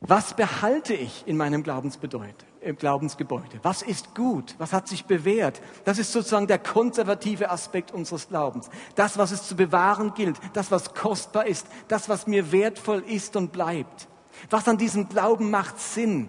was 0.00 0.34
behalte 0.34 0.92
ich 0.92 1.26
in 1.26 1.38
meinem 1.38 1.62
äh, 1.62 2.72
Glaubensgebäude? 2.74 3.60
Was 3.62 3.80
ist 3.80 4.14
gut? 4.14 4.56
Was 4.58 4.74
hat 4.74 4.88
sich 4.88 5.06
bewährt? 5.06 5.62
Das 5.86 5.98
ist 5.98 6.12
sozusagen 6.12 6.48
der 6.48 6.58
konservative 6.58 7.48
Aspekt 7.48 7.92
unseres 7.92 8.28
Glaubens. 8.28 8.68
Das, 8.94 9.16
was 9.16 9.30
es 9.30 9.48
zu 9.48 9.56
bewahren 9.56 10.12
gilt, 10.12 10.38
das, 10.52 10.70
was 10.70 10.92
kostbar 10.92 11.46
ist, 11.46 11.66
das, 11.88 12.10
was 12.10 12.26
mir 12.26 12.52
wertvoll 12.52 13.02
ist 13.06 13.36
und 13.36 13.52
bleibt. 13.52 14.06
Was 14.50 14.68
an 14.68 14.76
diesem 14.76 15.08
Glauben 15.08 15.50
macht 15.50 15.78
Sinn, 15.78 16.28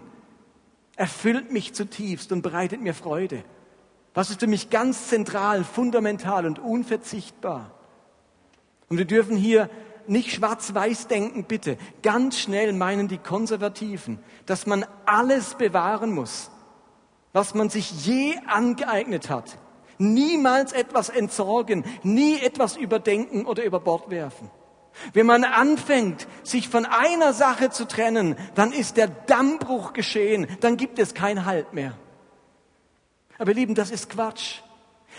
erfüllt 0.95 1.51
mich 1.51 1.73
zutiefst 1.73 2.31
und 2.31 2.41
bereitet 2.41 2.79
mir 2.79 2.93
Freude. 2.93 3.43
Was 4.13 4.29
ist 4.29 4.39
für 4.39 4.47
mich 4.47 4.69
ganz 4.69 5.07
zentral, 5.07 5.63
fundamental 5.63 6.45
und 6.45 6.59
unverzichtbar? 6.59 7.71
Und 8.89 8.97
wir 8.97 9.05
dürfen 9.05 9.37
hier 9.37 9.69
nicht 10.07 10.33
schwarz-weiß 10.33 11.07
denken, 11.07 11.45
bitte. 11.45 11.77
Ganz 12.03 12.37
schnell 12.37 12.73
meinen 12.73 13.07
die 13.07 13.17
Konservativen, 13.17 14.19
dass 14.45 14.65
man 14.65 14.85
alles 15.05 15.55
bewahren 15.55 16.11
muss, 16.11 16.51
was 17.31 17.53
man 17.53 17.69
sich 17.69 18.05
je 18.05 18.35
angeeignet 18.47 19.29
hat. 19.29 19.57
Niemals 19.97 20.73
etwas 20.73 21.09
entsorgen, 21.09 21.85
nie 22.03 22.39
etwas 22.39 22.75
überdenken 22.75 23.45
oder 23.45 23.63
über 23.63 23.79
Bord 23.79 24.09
werfen. 24.09 24.49
Wenn 25.13 25.25
man 25.25 25.45
anfängt, 25.45 26.27
sich 26.43 26.67
von 26.67 26.85
einer 26.85 27.31
Sache 27.31 27.69
zu 27.69 27.87
trennen, 27.87 28.35
dann 28.55 28.73
ist 28.73 28.97
der 28.97 29.07
Dammbruch 29.07 29.93
geschehen, 29.93 30.47
dann 30.59 30.75
gibt 30.75 30.99
es 30.99 31.13
kein 31.13 31.45
Halt 31.45 31.73
mehr. 31.73 31.93
Aber 33.41 33.49
ihr 33.49 33.55
Lieben, 33.55 33.73
das 33.73 33.89
ist 33.89 34.11
Quatsch. 34.11 34.59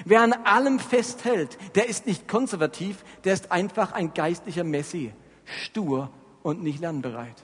Wer 0.04 0.20
an 0.20 0.32
allem 0.32 0.78
festhält, 0.78 1.58
der 1.74 1.88
ist 1.88 2.06
nicht 2.06 2.28
konservativ, 2.28 3.04
der 3.24 3.34
ist 3.34 3.50
einfach 3.50 3.90
ein 3.90 4.14
geistlicher 4.14 4.62
Messi, 4.62 5.12
stur 5.44 6.08
und 6.44 6.62
nicht 6.62 6.78
lernbereit. 6.78 7.34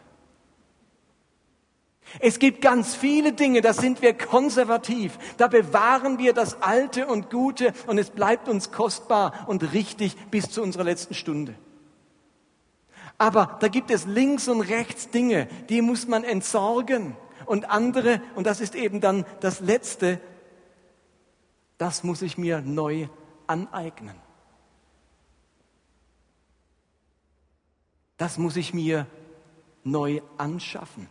Es 2.20 2.38
gibt 2.38 2.62
ganz 2.62 2.94
viele 2.94 3.32
Dinge, 3.32 3.60
da 3.60 3.72
sind 3.72 4.02
wir 4.02 4.16
konservativ, 4.16 5.18
da 5.36 5.48
bewahren 5.48 6.20
wir 6.20 6.32
das 6.32 6.62
Alte 6.62 7.08
und 7.08 7.28
Gute 7.28 7.72
und 7.88 7.98
es 7.98 8.10
bleibt 8.10 8.48
uns 8.48 8.70
kostbar 8.70 9.48
und 9.48 9.72
richtig 9.72 10.14
bis 10.30 10.48
zu 10.48 10.62
unserer 10.62 10.84
letzten 10.84 11.14
Stunde. 11.14 11.54
Aber 13.18 13.58
da 13.58 13.66
gibt 13.66 13.90
es 13.90 14.06
links 14.06 14.46
und 14.46 14.60
rechts 14.60 15.10
Dinge, 15.10 15.48
die 15.70 15.82
muss 15.82 16.06
man 16.06 16.22
entsorgen 16.22 17.16
und 17.46 17.68
andere, 17.68 18.22
und 18.36 18.46
das 18.46 18.60
ist 18.60 18.76
eben 18.76 19.00
dann 19.00 19.26
das 19.40 19.58
Letzte, 19.58 20.20
das 21.78 22.02
muss 22.02 22.22
ich 22.22 22.36
mir 22.36 22.60
neu 22.60 23.08
aneignen. 23.46 24.16
Das 28.16 28.36
muss 28.36 28.56
ich 28.56 28.74
mir 28.74 29.06
neu 29.84 30.20
anschaffen. 30.36 31.08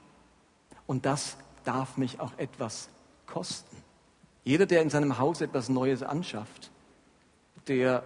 Und 0.85 1.05
das 1.05 1.37
darf 1.63 1.97
mich 1.97 2.19
auch 2.19 2.37
etwas 2.37 2.89
kosten. 3.25 3.75
Jeder, 4.43 4.65
der 4.65 4.81
in 4.81 4.89
seinem 4.89 5.17
Haus 5.17 5.41
etwas 5.41 5.67
Neues 5.67 6.03
anschafft, 6.03 6.71
der, 7.67 8.03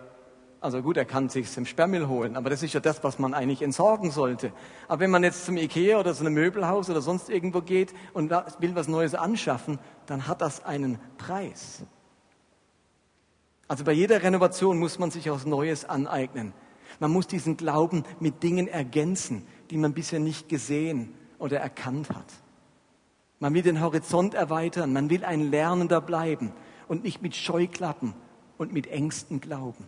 also 0.60 0.82
gut, 0.82 0.98
er 0.98 1.06
kann 1.06 1.30
sich 1.30 1.56
im 1.58 1.66
Sperrmüll 1.66 2.08
holen, 2.08 2.36
aber 2.36 2.50
das 2.50 2.64
ist 2.64 2.74
ja 2.74 2.80
das, 2.80 3.04
was 3.04 3.20
man 3.20 3.34
eigentlich 3.34 3.62
entsorgen 3.62 4.10
sollte. 4.10 4.52
Aber 4.88 5.02
wenn 5.02 5.12
man 5.12 5.24
jetzt 5.24 5.46
zum 5.46 5.58
Ikea 5.58 6.00
oder 6.00 6.14
zu 6.14 6.22
einem 6.22 6.34
Möbelhaus 6.34 6.90
oder 6.90 7.02
sonst 7.02 7.30
irgendwo 7.30 7.62
geht 7.62 7.94
und 8.14 8.32
will 8.32 8.76
was 8.76 8.88
Neues 8.88 9.14
anschaffen, 9.14 9.80
dann 10.08 10.28
hat 10.28 10.42
das 10.42 10.66
einen 10.66 11.00
Preis. 11.18 11.84
Also 13.72 13.86
bei 13.86 13.94
jeder 13.94 14.22
Renovation 14.22 14.80
muss 14.80 15.00
man 15.00 15.12
sich 15.12 15.32
was 15.32 15.46
Neues 15.46 15.86
aneignen. 15.86 16.52
Man 17.00 17.10
muss 17.10 17.28
diesen 17.28 17.56
Glauben 17.56 18.04
mit 18.20 18.44
Dingen 18.44 18.68
ergänzen, 18.68 19.48
die 19.70 19.78
man 19.78 19.94
bisher 19.94 20.20
nicht 20.20 20.50
gesehen 20.50 21.14
oder 21.40 21.62
erkannt 21.62 22.10
hat. 22.10 22.26
Man 23.40 23.54
will 23.54 23.62
den 23.62 23.80
Horizont 23.80 24.34
erweitern, 24.34 24.92
man 24.92 25.10
will 25.10 25.24
ein 25.24 25.52
Lernender 25.52 26.02
bleiben 26.02 26.52
und 26.90 27.06
nicht 27.06 27.22
mit 27.22 27.34
Scheuklappen 27.34 28.14
und 28.58 28.74
mit 28.74 28.88
Ängsten 28.88 29.40
glauben. 29.40 29.88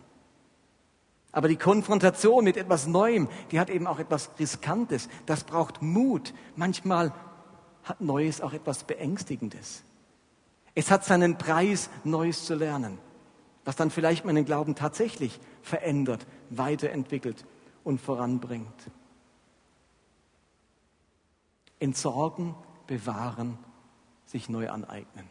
Aber 1.30 1.48
die 1.48 1.56
Konfrontation 1.56 2.42
mit 2.42 2.56
etwas 2.56 2.86
Neuem, 2.86 3.28
die 3.50 3.60
hat 3.60 3.68
eben 3.68 3.86
auch 3.86 3.98
etwas 3.98 4.30
Riskantes. 4.38 5.10
Das 5.26 5.44
braucht 5.44 5.82
Mut. 5.82 6.32
Manchmal 6.56 7.12
hat 7.82 8.00
Neues 8.00 8.40
auch 8.40 8.54
etwas 8.54 8.84
Beängstigendes. 8.84 9.84
Es 10.74 10.90
hat 10.90 11.04
seinen 11.04 11.36
Preis, 11.36 11.90
Neues 12.02 12.46
zu 12.46 12.54
lernen, 12.54 12.98
was 13.64 13.76
dann 13.76 13.90
vielleicht 13.90 14.24
meinen 14.24 14.44
Glauben 14.44 14.74
tatsächlich 14.74 15.40
verändert, 15.62 16.26
weiterentwickelt 16.50 17.44
und 17.82 18.00
voranbringt. 18.00 18.90
Entsorgen 21.78 22.54
bewahren, 22.86 23.58
sich 24.26 24.48
neu 24.48 24.70
aneignen? 24.70 25.26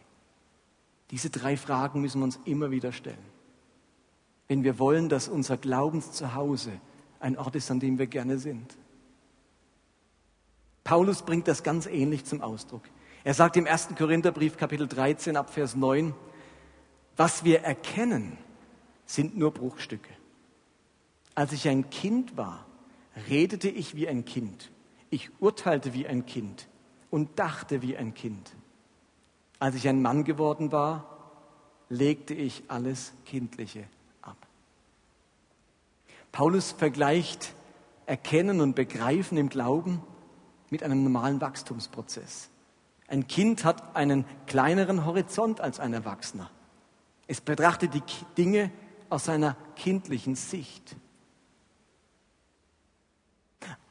Diese 1.12 1.30
drei 1.30 1.58
Fragen 1.58 2.02
müssen 2.02 2.20
wir 2.20 2.25
uns 2.25 2.40
immer 2.46 2.72
wieder 2.72 2.92
stellen. 2.92 3.18
Wenn 4.48 4.63
wir 4.63 4.80
wollen, 4.80 5.10
dass 5.10 5.28
unser 5.28 5.58
Glaubenszuhause 5.58 6.72
ein 7.20 7.38
Ort 7.38 7.56
ist, 7.56 7.72
an 7.72 7.80
dem 7.80 7.98
wir 7.98 8.08
gerne 8.08 8.38
sind. 8.38 8.78
Paulus 10.84 11.22
bringt 11.22 11.48
das 11.48 11.63
ganz 11.63 11.86
ähnlich 11.86 12.25
zum 12.25 12.42
Ausdruck. 12.42 12.84
Er 13.24 13.34
sagt 13.34 13.56
im 13.56 13.66
1. 13.66 13.90
Korintherbrief 13.98 14.58
Kapitel 14.58 14.88
13 14.88 15.38
ab 15.38 15.50
Vers 15.50 15.75
9, 15.75 16.13
was 17.15 17.43
wir 17.43 17.62
erkennen, 17.62 18.38
sind 19.05 19.38
nur 19.38 19.51
Bruchstücke. 19.51 20.13
Als 21.36 21.51
ich 21.51 21.67
ein 21.67 21.89
Kind 21.89 22.38
war, 22.38 22.65
redete 23.29 23.70
ich 23.70 23.96
wie 23.96 24.08
ein 24.08 24.25
Kind. 24.25 24.72
Ich 25.10 25.29
urteilte 25.39 25.93
wie 25.93 26.08
ein 26.08 26.25
Kind 26.25 26.67
und 27.10 27.38
dachte 27.38 27.82
wie 27.82 27.98
ein 27.98 28.13
Kind. 28.13 28.55
Als 29.60 29.75
ich 29.75 29.88
ein 29.88 30.01
Mann 30.01 30.24
geworden 30.24 30.72
war, 30.72 31.13
legte 31.89 32.34
ich 32.34 32.63
alles 32.67 33.13
Kindliche 33.25 33.86
ab. 34.22 34.38
Paulus 36.32 36.72
vergleicht 36.72 37.53
Erkennen 38.05 38.62
und 38.62 38.75
Begreifen 38.75 39.38
im 39.38 39.50
Glauben 39.50 40.01
mit 40.70 40.84
einem 40.84 41.03
normalen 41.03 41.39
Wachstumsprozess. 41.39 42.50
Ein 43.08 43.27
Kind 43.27 43.63
hat 43.63 43.96
einen 43.96 44.25
kleineren 44.48 45.05
Horizont 45.05 45.62
als 45.62 45.79
ein 45.79 45.93
Erwachsener. 45.93 46.50
Es 47.27 47.42
betrachtet 47.42 47.94
die 47.94 48.01
Dinge 48.38 48.72
aus 49.10 49.25
seiner 49.25 49.56
kindlichen 49.75 50.36
Sicht. 50.36 50.96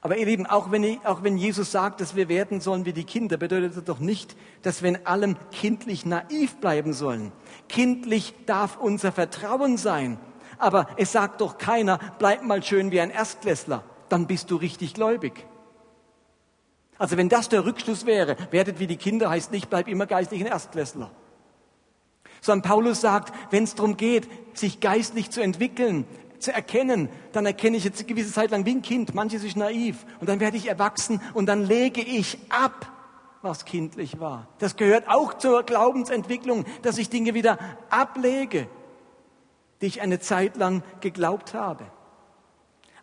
Aber 0.00 0.16
ihr 0.16 0.26
Lieben, 0.26 0.46
auch 0.46 0.72
wenn, 0.72 0.98
auch 1.04 1.22
wenn 1.22 1.36
Jesus 1.36 1.70
sagt, 1.70 2.00
dass 2.00 2.16
wir 2.16 2.28
werden 2.28 2.60
sollen 2.60 2.84
wie 2.84 2.92
die 2.92 3.04
Kinder, 3.04 3.36
bedeutet 3.36 3.76
das 3.76 3.84
doch 3.84 4.00
nicht, 4.00 4.36
dass 4.62 4.82
wir 4.82 4.88
in 4.88 5.06
allem 5.06 5.36
kindlich 5.52 6.04
naiv 6.04 6.56
bleiben 6.56 6.92
sollen. 6.92 7.30
Kindlich 7.68 8.34
darf 8.46 8.76
unser 8.76 9.12
Vertrauen 9.12 9.76
sein. 9.76 10.18
Aber 10.58 10.88
es 10.96 11.12
sagt 11.12 11.40
doch 11.40 11.56
keiner, 11.56 11.98
bleib 12.18 12.42
mal 12.42 12.62
schön 12.62 12.90
wie 12.90 13.00
ein 13.00 13.10
Erstklässler, 13.10 13.84
dann 14.08 14.26
bist 14.26 14.50
du 14.50 14.56
richtig 14.56 14.94
gläubig. 14.94 15.46
Also 16.98 17.16
wenn 17.16 17.28
das 17.28 17.48
der 17.48 17.64
Rückschluss 17.64 18.04
wäre, 18.04 18.36
werdet 18.50 18.78
wie 18.80 18.86
die 18.86 18.96
Kinder, 18.96 19.30
heißt 19.30 19.52
nicht, 19.52 19.70
bleib 19.70 19.88
immer 19.88 20.06
geistlich 20.06 20.40
ein 20.40 20.46
Erstklässler. 20.46 21.10
Sondern 22.42 22.68
Paulus 22.68 23.00
sagt, 23.00 23.32
wenn 23.50 23.64
es 23.64 23.74
darum 23.74 23.96
geht, 23.96 24.28
sich 24.52 24.80
geistlich 24.80 25.30
zu 25.30 25.40
entwickeln, 25.40 26.04
zu 26.40 26.52
erkennen, 26.52 27.08
dann 27.32 27.46
erkenne 27.46 27.78
ich 27.78 27.84
jetzt 27.84 28.00
eine 28.00 28.08
gewisse 28.08 28.32
Zeit 28.32 28.50
lang 28.50 28.66
wie 28.66 28.72
ein 28.72 28.82
Kind. 28.82 29.14
Manches 29.14 29.44
ist 29.44 29.56
naiv. 29.56 30.04
Und 30.20 30.28
dann 30.28 30.40
werde 30.40 30.58
ich 30.58 30.68
erwachsen 30.68 31.22
und 31.32 31.46
dann 31.46 31.64
lege 31.64 32.02
ich 32.02 32.38
ab, 32.50 32.90
was 33.40 33.64
kindlich 33.64 34.20
war. 34.20 34.48
Das 34.58 34.76
gehört 34.76 35.08
auch 35.08 35.34
zur 35.34 35.62
Glaubensentwicklung, 35.62 36.64
dass 36.82 36.98
ich 36.98 37.08
Dinge 37.08 37.32
wieder 37.32 37.58
ablege, 37.88 38.68
die 39.80 39.86
ich 39.86 40.02
eine 40.02 40.20
Zeit 40.20 40.56
lang 40.56 40.82
geglaubt 41.00 41.54
habe. 41.54 41.86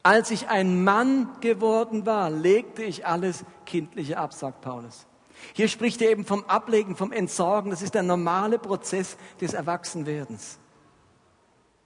Als 0.04 0.32
ich 0.32 0.48
ein 0.48 0.84
Mann 0.84 1.30
geworden 1.42 2.06
war, 2.06 2.30
legte 2.30 2.84
ich 2.84 3.06
alles 3.06 3.44
Kindliche 3.66 4.18
ab, 4.18 4.34
sagt 4.34 4.62
Paulus. 4.62 5.06
Hier 5.54 5.68
spricht 5.68 6.02
er 6.02 6.12
eben 6.12 6.26
vom 6.26 6.44
Ablegen, 6.46 6.96
vom 6.96 7.12
Entsorgen. 7.12 7.72
Das 7.72 7.82
ist 7.82 7.96
der 7.96 8.04
normale 8.04 8.60
Prozess 8.60 9.18
des 9.42 9.54
Erwachsenwerdens. 9.54 10.60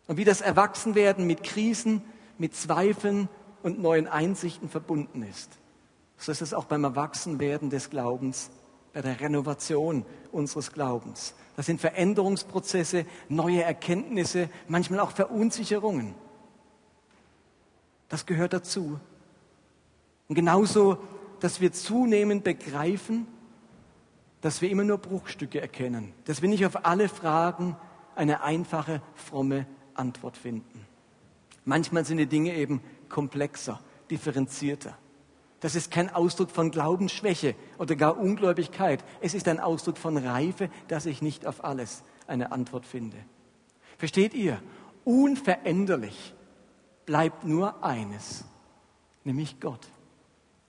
Und 0.08 0.18
wie 0.18 0.26
das 0.26 0.42
Erwachsenwerden 0.42 1.26
mit 1.26 1.44
Krisen, 1.44 2.02
mit 2.38 2.56
Zweifeln 2.56 3.30
und 3.62 3.82
neuen 3.82 4.08
Einsichten 4.08 4.70
verbunden 4.70 5.24
ist. 5.24 5.50
So 6.18 6.32
ist 6.32 6.42
es 6.42 6.54
auch 6.54 6.66
beim 6.66 6.84
Erwachsenwerden 6.84 7.70
des 7.70 7.90
Glaubens, 7.90 8.50
bei 8.94 9.02
der 9.02 9.20
Renovation 9.20 10.06
unseres 10.32 10.72
Glaubens. 10.72 11.34
Das 11.56 11.66
sind 11.66 11.82
Veränderungsprozesse, 11.82 13.06
neue 13.30 13.64
Erkenntnisse, 13.64 14.50
manchmal 14.68 15.00
auch 15.00 15.12
Verunsicherungen. 15.12 16.16
Das 18.10 18.26
gehört 18.26 18.54
dazu. 18.54 19.00
Und 20.28 20.36
genauso, 20.36 20.98
dass 21.40 21.62
wir 21.62 21.72
zunehmend 21.74 22.44
begreifen, 22.44 23.28
dass 24.44 24.62
wir 24.62 24.70
immer 24.70 24.84
nur 24.84 24.98
Bruchstücke 24.98 25.62
erkennen, 25.62 26.12
dass 26.26 26.42
wir 26.42 26.50
nicht 26.50 26.66
auf 26.66 26.86
alle 26.86 27.08
Fragen 27.08 27.78
eine 28.14 28.44
einfache, 28.44 29.02
fromme 29.16 29.66
Antwort 29.94 30.36
finden. 30.36 30.86
Manchmal 31.64 32.04
sind 32.04 32.18
die 32.18 32.26
Dinge 32.26 32.54
eben 32.54 32.82
komplexer, 33.08 33.80
differenzierter. 34.12 34.98
Das 35.62 35.76
ist 35.76 35.92
kein 35.92 36.14
Ausdruck 36.14 36.52
von 36.52 36.72
Glaubensschwäche 36.72 37.56
oder 37.78 37.96
gar 37.96 38.18
Ungläubigkeit. 38.18 39.02
Es 39.22 39.34
ist 39.34 39.48
ein 39.48 39.62
Ausdruck 39.62 39.98
von 39.98 40.18
Reife, 40.18 40.70
dass 40.90 41.06
ich 41.06 41.22
nicht 41.22 41.48
auf 41.48 41.64
alles 41.64 42.04
eine 42.28 42.52
Antwort 42.52 42.86
finde. 42.86 43.16
Versteht 43.98 44.34
ihr? 44.34 44.62
Unveränderlich 45.06 46.34
bleibt 47.06 47.46
nur 47.46 47.82
eines, 47.82 48.44
nämlich 49.24 49.62
Gott. 49.62 49.88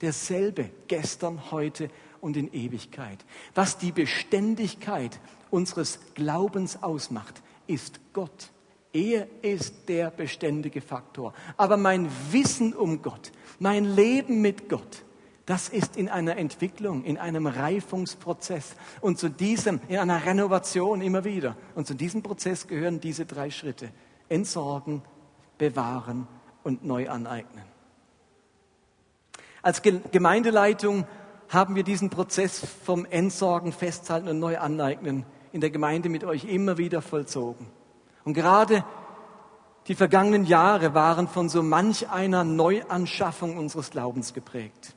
Derselbe 0.00 0.70
gestern, 0.86 1.50
heute 1.50 1.90
und 2.24 2.38
in 2.38 2.52
Ewigkeit. 2.52 3.18
Was 3.54 3.76
die 3.76 3.92
Beständigkeit 3.92 5.20
unseres 5.50 6.00
Glaubens 6.14 6.82
ausmacht, 6.82 7.42
ist 7.66 8.00
Gott. 8.14 8.50
Er 8.94 9.28
ist 9.42 9.88
der 9.88 10.10
beständige 10.10 10.80
Faktor. 10.80 11.34
Aber 11.56 11.76
mein 11.76 12.08
Wissen 12.30 12.72
um 12.72 13.02
Gott, 13.02 13.30
mein 13.58 13.84
Leben 13.84 14.40
mit 14.40 14.68
Gott, 14.70 15.04
das 15.46 15.68
ist 15.68 15.98
in 15.98 16.08
einer 16.08 16.38
Entwicklung, 16.38 17.04
in 17.04 17.18
einem 17.18 17.46
Reifungsprozess 17.46 18.74
und 19.02 19.18
zu 19.18 19.28
diesem, 19.28 19.80
in 19.88 19.98
einer 19.98 20.24
Renovation 20.24 21.02
immer 21.02 21.24
wieder. 21.24 21.56
Und 21.74 21.86
zu 21.86 21.92
diesem 21.94 22.22
Prozess 22.22 22.66
gehören 22.66 23.00
diese 23.00 23.26
drei 23.26 23.50
Schritte. 23.50 23.90
Entsorgen, 24.30 25.02
bewahren 25.58 26.26
und 26.62 26.84
neu 26.84 27.10
aneignen. 27.10 27.64
Als 29.60 29.82
Gemeindeleitung 29.82 31.06
haben 31.54 31.76
wir 31.76 31.84
diesen 31.84 32.10
Prozess 32.10 32.66
vom 32.84 33.06
Entsorgen, 33.06 33.72
Festhalten 33.72 34.28
und 34.28 34.38
neu 34.38 34.58
aneignen 34.58 35.24
in 35.52 35.60
der 35.60 35.70
Gemeinde 35.70 36.08
mit 36.08 36.24
euch 36.24 36.44
immer 36.44 36.78
wieder 36.78 37.00
vollzogen. 37.00 37.66
Und 38.24 38.34
gerade 38.34 38.84
die 39.86 39.94
vergangenen 39.94 40.44
Jahre 40.46 40.94
waren 40.94 41.28
von 41.28 41.48
so 41.48 41.62
manch 41.62 42.10
einer 42.10 42.42
Neuanschaffung 42.42 43.56
unseres 43.56 43.90
Glaubens 43.90 44.34
geprägt. 44.34 44.94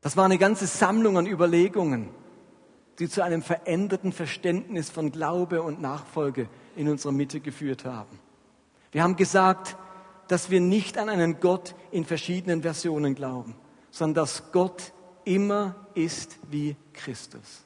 Das 0.00 0.16
war 0.16 0.24
eine 0.24 0.38
ganze 0.38 0.66
Sammlung 0.66 1.18
an 1.18 1.26
Überlegungen, 1.26 2.08
die 2.98 3.08
zu 3.08 3.22
einem 3.22 3.42
veränderten 3.42 4.12
Verständnis 4.12 4.90
von 4.90 5.12
Glaube 5.12 5.62
und 5.62 5.80
Nachfolge 5.80 6.48
in 6.76 6.88
unserer 6.88 7.12
Mitte 7.12 7.40
geführt 7.40 7.84
haben. 7.84 8.18
Wir 8.92 9.02
haben 9.02 9.16
gesagt, 9.16 9.76
dass 10.28 10.50
wir 10.50 10.60
nicht 10.60 10.98
an 10.98 11.08
einen 11.08 11.40
Gott 11.40 11.74
in 11.90 12.04
verschiedenen 12.04 12.62
Versionen 12.62 13.14
glauben, 13.14 13.54
sondern 13.90 14.22
dass 14.22 14.52
Gott 14.52 14.92
immer 15.24 15.74
ist 15.94 16.38
wie 16.50 16.76
Christus 16.92 17.64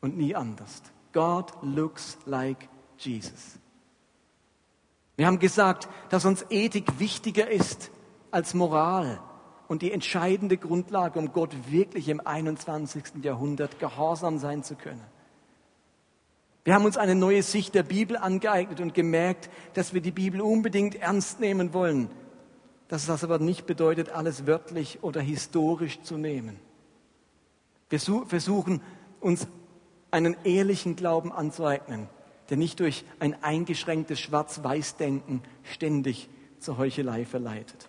und 0.00 0.16
nie 0.16 0.34
anders. 0.34 0.82
God 1.12 1.52
looks 1.62 2.18
like 2.24 2.68
Jesus. 2.98 3.58
Wir 5.16 5.26
haben 5.26 5.38
gesagt, 5.38 5.88
dass 6.08 6.24
uns 6.24 6.46
Ethik 6.48 6.98
wichtiger 6.98 7.50
ist 7.50 7.90
als 8.30 8.54
Moral 8.54 9.20
und 9.68 9.82
die 9.82 9.92
entscheidende 9.92 10.56
Grundlage, 10.56 11.18
um 11.18 11.32
Gott 11.32 11.54
wirklich 11.70 12.08
im 12.08 12.26
21. 12.26 13.22
Jahrhundert 13.22 13.78
gehorsam 13.78 14.38
sein 14.38 14.62
zu 14.62 14.74
können. 14.74 15.04
Wir 16.64 16.74
haben 16.74 16.84
uns 16.84 16.96
eine 16.96 17.16
neue 17.16 17.42
Sicht 17.42 17.74
der 17.74 17.82
Bibel 17.82 18.16
angeeignet 18.16 18.80
und 18.80 18.94
gemerkt, 18.94 19.50
dass 19.74 19.94
wir 19.94 20.00
die 20.00 20.12
Bibel 20.12 20.40
unbedingt 20.40 20.94
ernst 20.94 21.40
nehmen 21.40 21.72
wollen. 21.72 22.08
Dass 22.86 23.06
das 23.06 23.24
aber 23.24 23.38
nicht 23.38 23.66
bedeutet, 23.66 24.10
alles 24.10 24.46
wörtlich 24.46 25.02
oder 25.02 25.20
historisch 25.20 26.00
zu 26.02 26.16
nehmen. 26.16 26.60
Wir 27.90 27.98
versuchen 27.98 28.80
uns 29.20 29.48
einen 30.10 30.36
ehrlichen 30.44 30.94
Glauben 30.94 31.32
anzueignen, 31.32 32.08
der 32.48 32.58
nicht 32.58 32.78
durch 32.80 33.04
ein 33.18 33.42
eingeschränktes 33.42 34.20
Schwarz-Weiß-Denken 34.20 35.42
ständig 35.64 36.28
zur 36.60 36.78
Heuchelei 36.78 37.24
verleitet. 37.24 37.88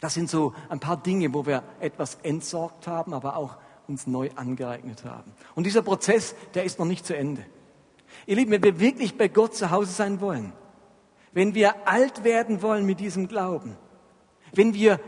Das 0.00 0.14
sind 0.14 0.30
so 0.30 0.54
ein 0.68 0.80
paar 0.80 1.02
Dinge, 1.02 1.34
wo 1.34 1.44
wir 1.44 1.62
etwas 1.80 2.18
entsorgt 2.22 2.86
haben, 2.86 3.12
aber 3.12 3.36
auch 3.36 3.56
uns 3.88 4.06
neu 4.06 4.30
angeeignet 4.36 5.04
haben. 5.04 5.32
Und 5.54 5.64
dieser 5.64 5.82
Prozess, 5.82 6.34
der 6.54 6.64
ist 6.64 6.78
noch 6.78 6.86
nicht 6.86 7.04
zu 7.04 7.16
Ende. 7.16 7.44
Ihr 8.26 8.36
Lieben, 8.36 8.50
wenn 8.50 8.62
wir 8.62 8.80
wirklich 8.80 9.16
bei 9.16 9.28
Gott 9.28 9.54
zu 9.54 9.70
Hause 9.70 9.92
sein 9.92 10.20
wollen, 10.20 10.52
wenn 11.32 11.54
wir 11.54 11.88
alt 11.88 12.24
werden 12.24 12.62
wollen 12.62 12.86
mit 12.86 13.00
diesem 13.00 13.28
Glauben, 13.28 13.76
wenn 14.52 14.74
wir 14.74 15.00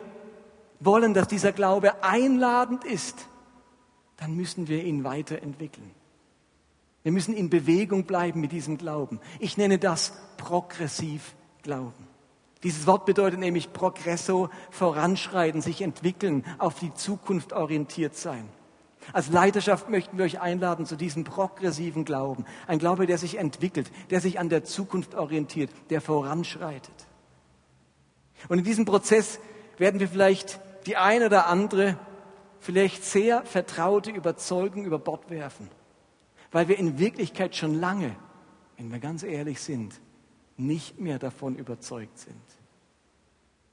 wollen, 0.80 1.14
dass 1.14 1.28
dieser 1.28 1.52
Glaube 1.52 2.02
einladend 2.02 2.84
ist, 2.84 3.28
dann 4.16 4.34
müssen 4.34 4.68
wir 4.68 4.82
ihn 4.84 5.04
weiterentwickeln. 5.04 5.90
Wir 7.02 7.12
müssen 7.12 7.34
in 7.34 7.50
Bewegung 7.50 8.04
bleiben 8.04 8.40
mit 8.40 8.50
diesem 8.50 8.78
Glauben. 8.78 9.20
Ich 9.38 9.56
nenne 9.56 9.78
das 9.78 10.12
progressiv 10.38 11.36
Glauben. 11.62 12.08
Dieses 12.62 12.86
Wort 12.86 13.06
bedeutet 13.06 13.38
nämlich 13.38 13.72
progresso, 13.72 14.48
voranschreiten, 14.70 15.60
sich 15.60 15.82
entwickeln, 15.82 16.44
auf 16.58 16.80
die 16.80 16.92
Zukunft 16.94 17.52
orientiert 17.52 18.16
sein. 18.16 18.48
Als 19.12 19.28
Leiterschaft 19.28 19.88
möchten 19.88 20.18
wir 20.18 20.24
euch 20.24 20.40
einladen 20.40 20.86
zu 20.86 20.96
diesem 20.96 21.24
progressiven 21.24 22.04
Glauben. 22.04 22.44
Ein 22.66 22.78
Glaube, 22.78 23.06
der 23.06 23.18
sich 23.18 23.38
entwickelt, 23.38 23.90
der 24.10 24.20
sich 24.20 24.38
an 24.38 24.48
der 24.48 24.64
Zukunft 24.64 25.14
orientiert, 25.14 25.70
der 25.90 26.00
voranschreitet. 26.00 27.06
Und 28.48 28.58
in 28.58 28.64
diesem 28.64 28.84
Prozess 28.84 29.38
werden 29.78 30.00
wir 30.00 30.08
vielleicht 30.08 30.60
die 30.86 30.96
eine 30.96 31.26
oder 31.26 31.46
andere, 31.46 31.98
vielleicht 32.58 33.04
sehr 33.04 33.44
vertraute 33.44 34.10
Überzeugung 34.10 34.84
über 34.84 34.98
Bord 34.98 35.30
werfen, 35.30 35.68
weil 36.50 36.68
wir 36.68 36.78
in 36.78 36.98
Wirklichkeit 36.98 37.54
schon 37.54 37.74
lange, 37.74 38.16
wenn 38.76 38.90
wir 38.90 38.98
ganz 38.98 39.22
ehrlich 39.22 39.60
sind, 39.60 40.00
nicht 40.56 40.98
mehr 40.98 41.18
davon 41.18 41.56
überzeugt 41.56 42.18
sind. 42.18 42.34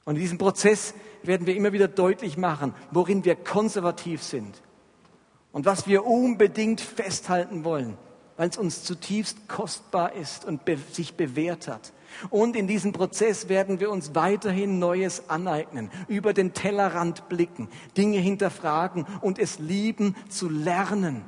Und 0.06 0.16
in 0.16 0.22
diesem 0.22 0.38
Prozess 0.38 0.94
werden 1.24 1.48
wir 1.48 1.56
immer 1.56 1.72
wieder 1.72 1.88
deutlich 1.88 2.38
machen, 2.38 2.74
worin 2.92 3.24
wir 3.26 3.36
konservativ 3.36 4.22
sind 4.22 4.62
und 5.54 5.66
was 5.66 5.88
wir 5.88 6.06
unbedingt 6.06 6.82
festhalten 6.82 7.64
wollen, 7.64 7.98
weil 8.36 8.50
es 8.50 8.58
uns 8.58 8.84
zutiefst 8.84 9.48
kostbar 9.48 10.14
ist 10.14 10.44
und 10.44 10.66
be 10.66 10.78
sich 10.92 11.14
bewährt 11.14 11.70
hat. 11.70 11.94
Und 12.30 12.56
in 12.56 12.68
diesem 12.68 12.92
Prozess 12.92 13.50
werden 13.50 13.80
wir 13.80 13.90
uns 13.90 14.14
weiterhin 14.14 14.80
Neues 14.80 15.30
aneignen, 15.30 15.90
über 16.08 16.34
den 16.34 16.54
Tellerrand 16.54 17.30
blicken, 17.30 17.70
Dinge 17.96 18.18
hinterfragen 18.18 19.06
und 19.22 19.40
es 19.40 19.60
lieben 19.60 20.16
zu 20.28 20.50
lernen 20.50 21.24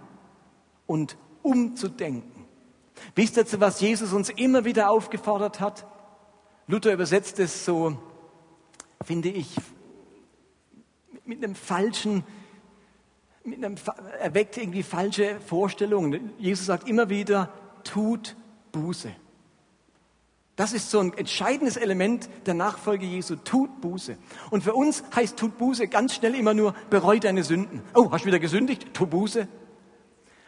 und 0.85 1.17
umzudenken. 1.41 2.45
Wisst 3.13 3.37
ihr, 3.37 3.45
zu 3.45 3.59
was 3.59 3.79
Jesus 3.79 4.11
uns 4.13 4.29
immer 4.29 4.65
wieder 4.65 4.89
aufgefordert 4.89 5.59
hat? 5.59 5.85
Luther 6.67 6.93
übersetzt 6.93 7.39
es 7.39 7.65
so, 7.65 7.97
finde 9.03 9.29
ich, 9.29 9.55
mit 11.25 11.43
einem 11.43 11.55
falschen 11.55 12.23
einem, 13.45 13.75
erweckt 14.19 14.57
irgendwie 14.57 14.83
falsche 14.83 15.39
Vorstellungen. 15.39 16.31
Jesus 16.37 16.65
sagt 16.65 16.87
immer 16.87 17.09
wieder, 17.09 17.51
tut 17.83 18.35
Buße. 18.71 19.11
Das 20.55 20.71
ist 20.71 20.89
so 20.89 20.99
ein 20.99 21.11
entscheidendes 21.13 21.75
Element 21.75 22.29
der 22.45 22.53
Nachfolge 22.53 23.05
Jesu. 23.05 23.35
Tut 23.35 23.81
Buße. 23.81 24.17
Und 24.51 24.63
für 24.63 24.73
uns 24.73 25.03
heißt 25.13 25.37
tut 25.37 25.57
Buße 25.57 25.87
ganz 25.87 26.15
schnell 26.15 26.33
immer 26.33 26.53
nur, 26.53 26.73
bereu 26.89 27.19
deine 27.19 27.43
Sünden. 27.43 27.81
Oh, 27.93 28.09
hast 28.11 28.23
du 28.23 28.27
wieder 28.27 28.39
gesündigt? 28.39 28.93
Tu 28.93 29.05
Buße. 29.05 29.47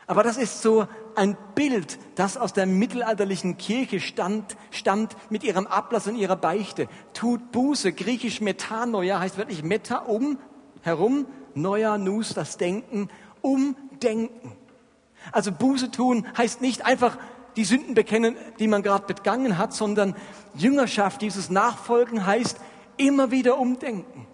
Aber 0.09 0.23
das 0.23 0.37
ist 0.37 0.61
so 0.61 0.87
ein 1.15 1.35
Bild, 1.53 1.99
das 2.15 2.37
aus 2.37 2.53
der 2.53 2.65
mittelalterlichen 2.65 3.57
Kirche 3.57 3.99
stammt, 3.99 4.55
stammt 4.71 5.17
mit 5.29 5.43
ihrem 5.43 5.67
Ablass 5.67 6.07
und 6.07 6.15
ihrer 6.15 6.37
Beichte. 6.37 6.87
Tut 7.13 7.51
Buße, 7.51 7.91
griechisch 7.91 8.39
Metanoia 8.39 9.19
heißt 9.19 9.37
wirklich 9.37 9.63
Meta 9.63 9.97
um, 9.97 10.39
herum, 10.81 11.25
neuer 11.61 11.97
Nus, 11.97 12.33
das 12.33 12.57
Denken, 12.57 13.09
umdenken. 13.41 14.51
Also 15.31 15.51
Buße 15.51 15.91
tun 15.91 16.25
heißt 16.37 16.61
nicht 16.61 16.85
einfach 16.85 17.17
die 17.55 17.65
Sünden 17.65 17.95
bekennen, 17.95 18.35
die 18.59 18.67
man 18.67 18.83
gerade 18.83 19.11
begangen 19.11 19.57
hat, 19.57 19.73
sondern 19.73 20.15
Jüngerschaft, 20.55 21.21
dieses 21.21 21.49
Nachfolgen 21.49 22.25
heißt 22.25 22.57
immer 22.97 23.31
wieder 23.31 23.57
umdenken. 23.57 24.27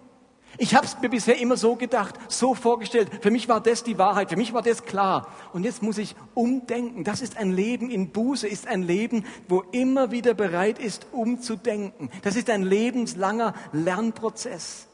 Ich 0.56 0.74
habe 0.74 0.86
es 0.86 0.96
mir 1.00 1.08
bisher 1.08 1.38
immer 1.38 1.56
so 1.56 1.74
gedacht, 1.74 2.14
so 2.28 2.54
vorgestellt. 2.54 3.10
Für 3.22 3.32
mich 3.32 3.48
war 3.48 3.60
das 3.60 3.82
die 3.82 3.98
Wahrheit, 3.98 4.30
für 4.30 4.36
mich 4.36 4.52
war 4.52 4.62
das 4.62 4.84
klar. 4.84 5.28
Und 5.52 5.64
jetzt 5.64 5.82
muss 5.82 5.98
ich 5.98 6.14
umdenken. 6.34 7.02
Das 7.02 7.22
ist 7.22 7.36
ein 7.36 7.50
Leben 7.50 7.90
in 7.90 8.10
Buße, 8.10 8.46
ist 8.46 8.68
ein 8.68 8.82
Leben, 8.82 9.24
wo 9.48 9.62
immer 9.72 10.12
wieder 10.12 10.34
bereit 10.34 10.78
ist, 10.78 11.06
umzudenken. 11.10 12.08
Das 12.22 12.36
ist 12.36 12.50
ein 12.50 12.62
lebenslanger 12.62 13.54
Lernprozess. 13.72 14.86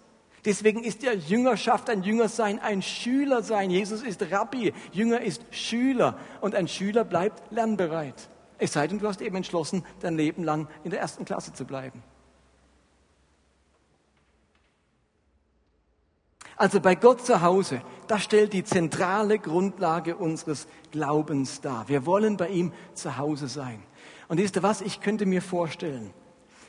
Deswegen 0.44 0.82
ist 0.82 1.02
ja 1.02 1.12
Jüngerschaft, 1.12 1.90
ein 1.90 2.02
Jüngersein, 2.02 2.58
ein 2.58 2.80
Schülersein. 2.82 3.70
Jesus 3.70 4.02
ist 4.02 4.22
Rabbi, 4.30 4.72
Jünger 4.92 5.20
ist 5.20 5.44
Schüler 5.50 6.18
und 6.40 6.54
ein 6.54 6.66
Schüler 6.66 7.04
bleibt 7.04 7.52
lernbereit. 7.52 8.30
Es 8.58 8.72
sei 8.72 8.86
denn, 8.86 8.98
du 8.98 9.08
hast 9.08 9.20
eben 9.20 9.36
entschlossen, 9.36 9.84
dein 10.00 10.16
Leben 10.16 10.44
lang 10.44 10.68
in 10.84 10.90
der 10.90 11.00
ersten 11.00 11.24
Klasse 11.24 11.52
zu 11.52 11.64
bleiben. 11.64 12.02
Also 16.56 16.78
bei 16.78 16.94
Gott 16.94 17.24
zu 17.24 17.40
Hause, 17.40 17.80
das 18.06 18.22
stellt 18.22 18.52
die 18.52 18.64
zentrale 18.64 19.38
Grundlage 19.38 20.14
unseres 20.16 20.68
Glaubens 20.90 21.62
dar. 21.62 21.88
Wir 21.88 22.04
wollen 22.04 22.36
bei 22.36 22.48
ihm 22.48 22.74
zu 22.92 23.16
Hause 23.16 23.48
sein. 23.48 23.82
Und 24.28 24.36
wisst 24.36 24.56
ihr 24.56 24.62
was? 24.62 24.82
Ich 24.82 25.00
könnte 25.00 25.24
mir 25.24 25.40
vorstellen, 25.40 26.12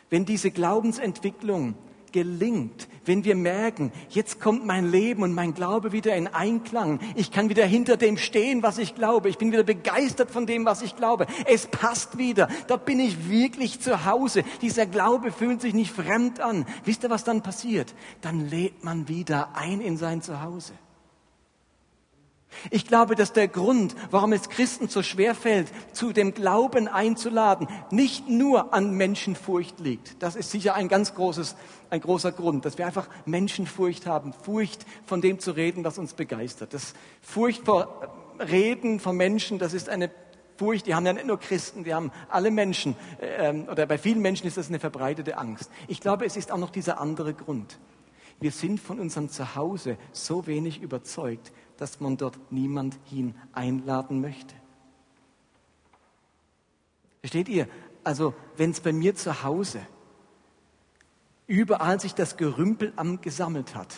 wenn 0.10 0.23
diese 0.23 0.49
Glaubensentwicklung 0.49 1.75
gelingt, 2.12 2.88
wenn 3.06 3.24
wir 3.24 3.36
merken, 3.36 3.91
jetzt 4.10 4.39
kommt 4.39 4.65
mein 4.65 4.91
Leben 4.91 5.24
und 5.24 5.34
mein 5.34 5.54
Glaube 5.54 5.91
wieder 5.91 6.15
in 6.15 6.28
Einklang. 6.28 7.00
Ich 7.15 7.32
kann 7.32 7.50
wieder 7.50 7.65
hinter 7.65 7.97
dem 7.97 8.17
stehen, 8.17 8.63
was 8.63 8.78
ich 8.78 8.95
glaube. 8.95 9.30
Ich 9.30 9.38
bin 9.38 9.52
wieder 9.52 9.63
begeistert 9.63 10.32
von 10.32 10.45
dem, 10.45 10.65
was 10.65 10.82
ich 10.82 10.95
glaube. 10.95 11.28
Es 11.45 11.67
passt 11.67 12.17
wieder. 12.17 12.47
Da 12.67 12.78
bin 12.78 13.00
ich 13.00 13.30
wirklich 13.30 13.80
zu 13.80 14.06
Hause. 14.06 14.43
Dieser 14.62 14.86
Glaube 14.86 15.32
fühlt 15.32 15.62
sich 15.62 15.74
nicht 15.74 15.91
fremd 15.91 16.39
an. 16.39 16.65
Wisst 16.86 17.04
ihr, 17.04 17.10
was 17.10 17.24
dann 17.24 17.41
passiert? 17.41 17.93
Dann 18.21 18.50
lädt 18.50 18.84
man 18.84 19.08
wieder 19.08 19.56
ein 19.56 19.82
in 19.82 19.97
sein 19.97 20.21
Zuhause. 20.21 20.74
Ich 22.70 22.86
glaube, 22.86 23.16
dass 23.16 23.34
der 23.34 23.48
Grund, 23.48 23.96
warum 24.12 24.34
es 24.34 24.50
Christen 24.50 24.88
so 24.88 25.04
schwer 25.04 25.36
fällt, 25.36 25.68
zu 25.94 26.12
dem 26.12 26.34
Glauben 26.34 26.88
einzuladen, 26.88 27.68
nicht 27.90 28.30
nur 28.30 28.74
an 28.74 28.92
Menschenfurcht 28.96 29.80
liegt. 29.80 30.22
Das 30.22 30.36
ist 30.36 30.52
sicher 30.52 30.76
ein 30.76 30.88
ganz 30.88 31.16
großes, 31.16 31.56
ein 31.90 32.02
großer 32.02 32.32
Grund, 32.32 32.66
dass 32.66 32.78
wir 32.78 32.86
einfach 32.86 33.08
Menschenfurcht 33.26 34.06
haben, 34.06 34.34
Furcht 34.34 34.86
von 35.06 35.22
dem 35.22 35.40
zu 35.40 35.52
reden, 35.52 35.84
was 35.84 35.98
uns 35.98 36.14
begeistert. 36.14 36.74
Das 36.74 36.94
Furcht 37.22 37.66
vor 37.66 38.14
Reden 38.40 39.00
von 39.00 39.16
Menschen, 39.16 39.60
das 39.60 39.74
ist 39.74 39.90
eine 39.90 40.10
Furcht, 40.58 40.86
die 40.86 40.94
haben 40.94 41.06
ja 41.06 41.14
nicht 41.14 41.26
nur 41.26 41.40
Christen, 41.40 41.84
die 41.84 41.94
haben 41.94 42.12
alle 42.30 42.52
Menschen, 42.52 42.96
äh, 43.20 43.52
oder 43.52 43.86
bei 43.88 43.98
vielen 43.98 44.22
Menschen 44.22 44.46
ist 44.46 44.58
das 44.58 44.70
eine 44.70 44.80
verbreitete 44.80 45.38
Angst. 45.38 45.72
Ich 45.88 46.02
glaube, 46.02 46.26
es 46.26 46.38
ist 46.38 46.52
auch 46.52 46.58
noch 46.58 46.70
dieser 46.70 47.00
andere 47.00 47.34
Grund. 47.34 47.80
Wir 48.41 48.51
sind 48.51 48.80
von 48.80 48.99
unserem 48.99 49.30
Zuhause 49.30 49.97
so 50.12 50.47
wenig 50.47 50.82
überzeugt, 50.82 51.54
dass 51.77 51.99
man 51.99 52.17
dort 52.17 52.38
niemand 52.51 52.97
hin 53.06 53.36
einladen 53.54 54.19
möchte. 54.19 54.56
Versteht 57.21 57.47
ihr? 57.47 57.67
Also, 58.04 58.34
wenn 58.58 58.71
es 58.71 58.82
bei 58.82 58.91
mir 58.91 59.15
zu 59.15 59.43
Hause 59.43 59.80
überall 61.45 61.99
sich 61.99 62.15
das 62.15 62.36
Gerümpel 62.36 62.93
angesammelt 62.95 63.75
hat, 63.75 63.95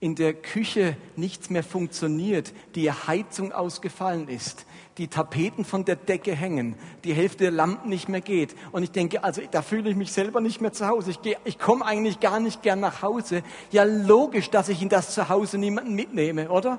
in 0.00 0.16
der 0.16 0.34
Küche 0.34 0.96
nichts 1.14 1.48
mehr 1.48 1.62
funktioniert, 1.62 2.52
die 2.74 2.90
Heizung 2.90 3.52
ausgefallen 3.52 4.28
ist, 4.28 4.66
die 4.98 5.08
Tapeten 5.08 5.64
von 5.64 5.84
der 5.84 5.96
Decke 5.96 6.34
hängen, 6.34 6.76
die 7.04 7.14
Hälfte 7.14 7.44
der 7.44 7.50
Lampen 7.50 7.88
nicht 7.88 8.08
mehr 8.08 8.20
geht. 8.20 8.54
Und 8.72 8.82
ich 8.82 8.90
denke, 8.90 9.24
also 9.24 9.42
da 9.50 9.62
fühle 9.62 9.90
ich 9.90 9.96
mich 9.96 10.12
selber 10.12 10.40
nicht 10.40 10.60
mehr 10.60 10.72
zu 10.72 10.86
Hause. 10.86 11.10
Ich, 11.10 11.22
gehe, 11.22 11.36
ich 11.44 11.58
komme 11.58 11.84
eigentlich 11.84 12.20
gar 12.20 12.40
nicht 12.40 12.62
gern 12.62 12.80
nach 12.80 13.02
Hause. 13.02 13.42
Ja, 13.70 13.84
logisch, 13.84 14.50
dass 14.50 14.68
ich 14.68 14.82
in 14.82 14.88
das 14.88 15.14
Zuhause 15.14 15.58
niemanden 15.58 15.94
mitnehme, 15.94 16.50
oder? 16.50 16.78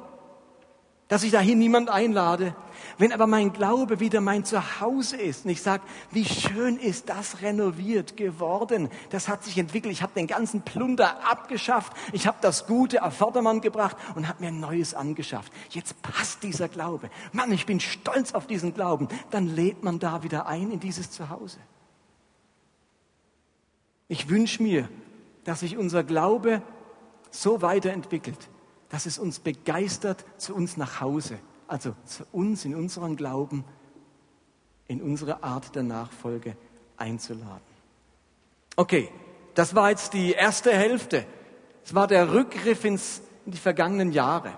Dass 1.07 1.23
ich 1.23 1.31
dahin 1.31 1.59
niemand 1.59 1.89
einlade. 1.89 2.55
Wenn 2.97 3.11
aber 3.11 3.27
mein 3.27 3.53
Glaube 3.53 3.99
wieder 3.99 4.21
mein 4.21 4.45
Zuhause 4.45 5.17
ist 5.17 5.45
und 5.45 5.51
ich 5.51 5.61
sage, 5.61 5.83
wie 6.11 6.25
schön 6.25 6.77
ist 6.77 7.09
das 7.09 7.41
renoviert 7.41 8.17
geworden, 8.17 8.89
das 9.09 9.27
hat 9.27 9.43
sich 9.43 9.57
entwickelt, 9.57 9.93
ich 9.93 10.01
habe 10.01 10.13
den 10.15 10.27
ganzen 10.27 10.61
Plunder 10.61 11.29
abgeschafft, 11.29 11.93
ich 12.13 12.27
habe 12.27 12.37
das 12.41 12.67
Gute 12.67 13.03
auf 13.03 13.15
Vordermann 13.15 13.61
gebracht 13.61 13.97
und 14.15 14.27
habe 14.27 14.43
mir 14.43 14.49
ein 14.49 14.59
Neues 14.59 14.93
angeschafft. 14.93 15.51
Jetzt 15.69 16.01
passt 16.01 16.43
dieser 16.43 16.67
Glaube. 16.67 17.09
Mann, 17.31 17.51
ich 17.51 17.65
bin 17.65 17.79
stolz 17.79 18.33
auf 18.33 18.47
diesen 18.47 18.73
Glauben. 18.73 19.07
Dann 19.31 19.47
lädt 19.47 19.83
man 19.83 19.99
da 19.99 20.23
wieder 20.23 20.47
ein 20.47 20.71
in 20.71 20.79
dieses 20.79 21.11
Zuhause. 21.11 21.59
Ich 24.07 24.29
wünsche 24.29 24.61
mir, 24.61 24.89
dass 25.43 25.61
sich 25.61 25.77
unser 25.77 26.03
Glaube 26.03 26.61
so 27.31 27.61
weiterentwickelt, 27.61 28.49
dass 28.93 29.07
es 29.07 29.17
uns 29.17 29.39
begeistert 29.39 30.23
zu 30.37 30.53
uns 30.53 30.77
nach 30.77 31.01
Hause, 31.01 31.39
also 31.67 31.95
zu 32.05 32.25
uns 32.31 32.63
in 32.63 32.75
unserem 32.75 33.15
Glauben, 33.15 33.65
in 34.85 35.01
unsere 35.01 35.41
Art 35.41 35.73
der 35.73 35.81
Nachfolge 35.81 36.55
einzuladen. 36.95 37.73
Okay, 38.75 39.09
das 39.55 39.73
war 39.73 39.89
jetzt 39.89 40.13
die 40.13 40.33
erste 40.33 40.71
Hälfte. 40.71 41.25
Es 41.83 41.95
war 41.95 42.05
der 42.05 42.33
Rückgriff 42.33 42.85
ins, 42.85 43.23
in 43.47 43.53
die 43.53 43.57
vergangenen 43.57 44.11
Jahre. 44.11 44.53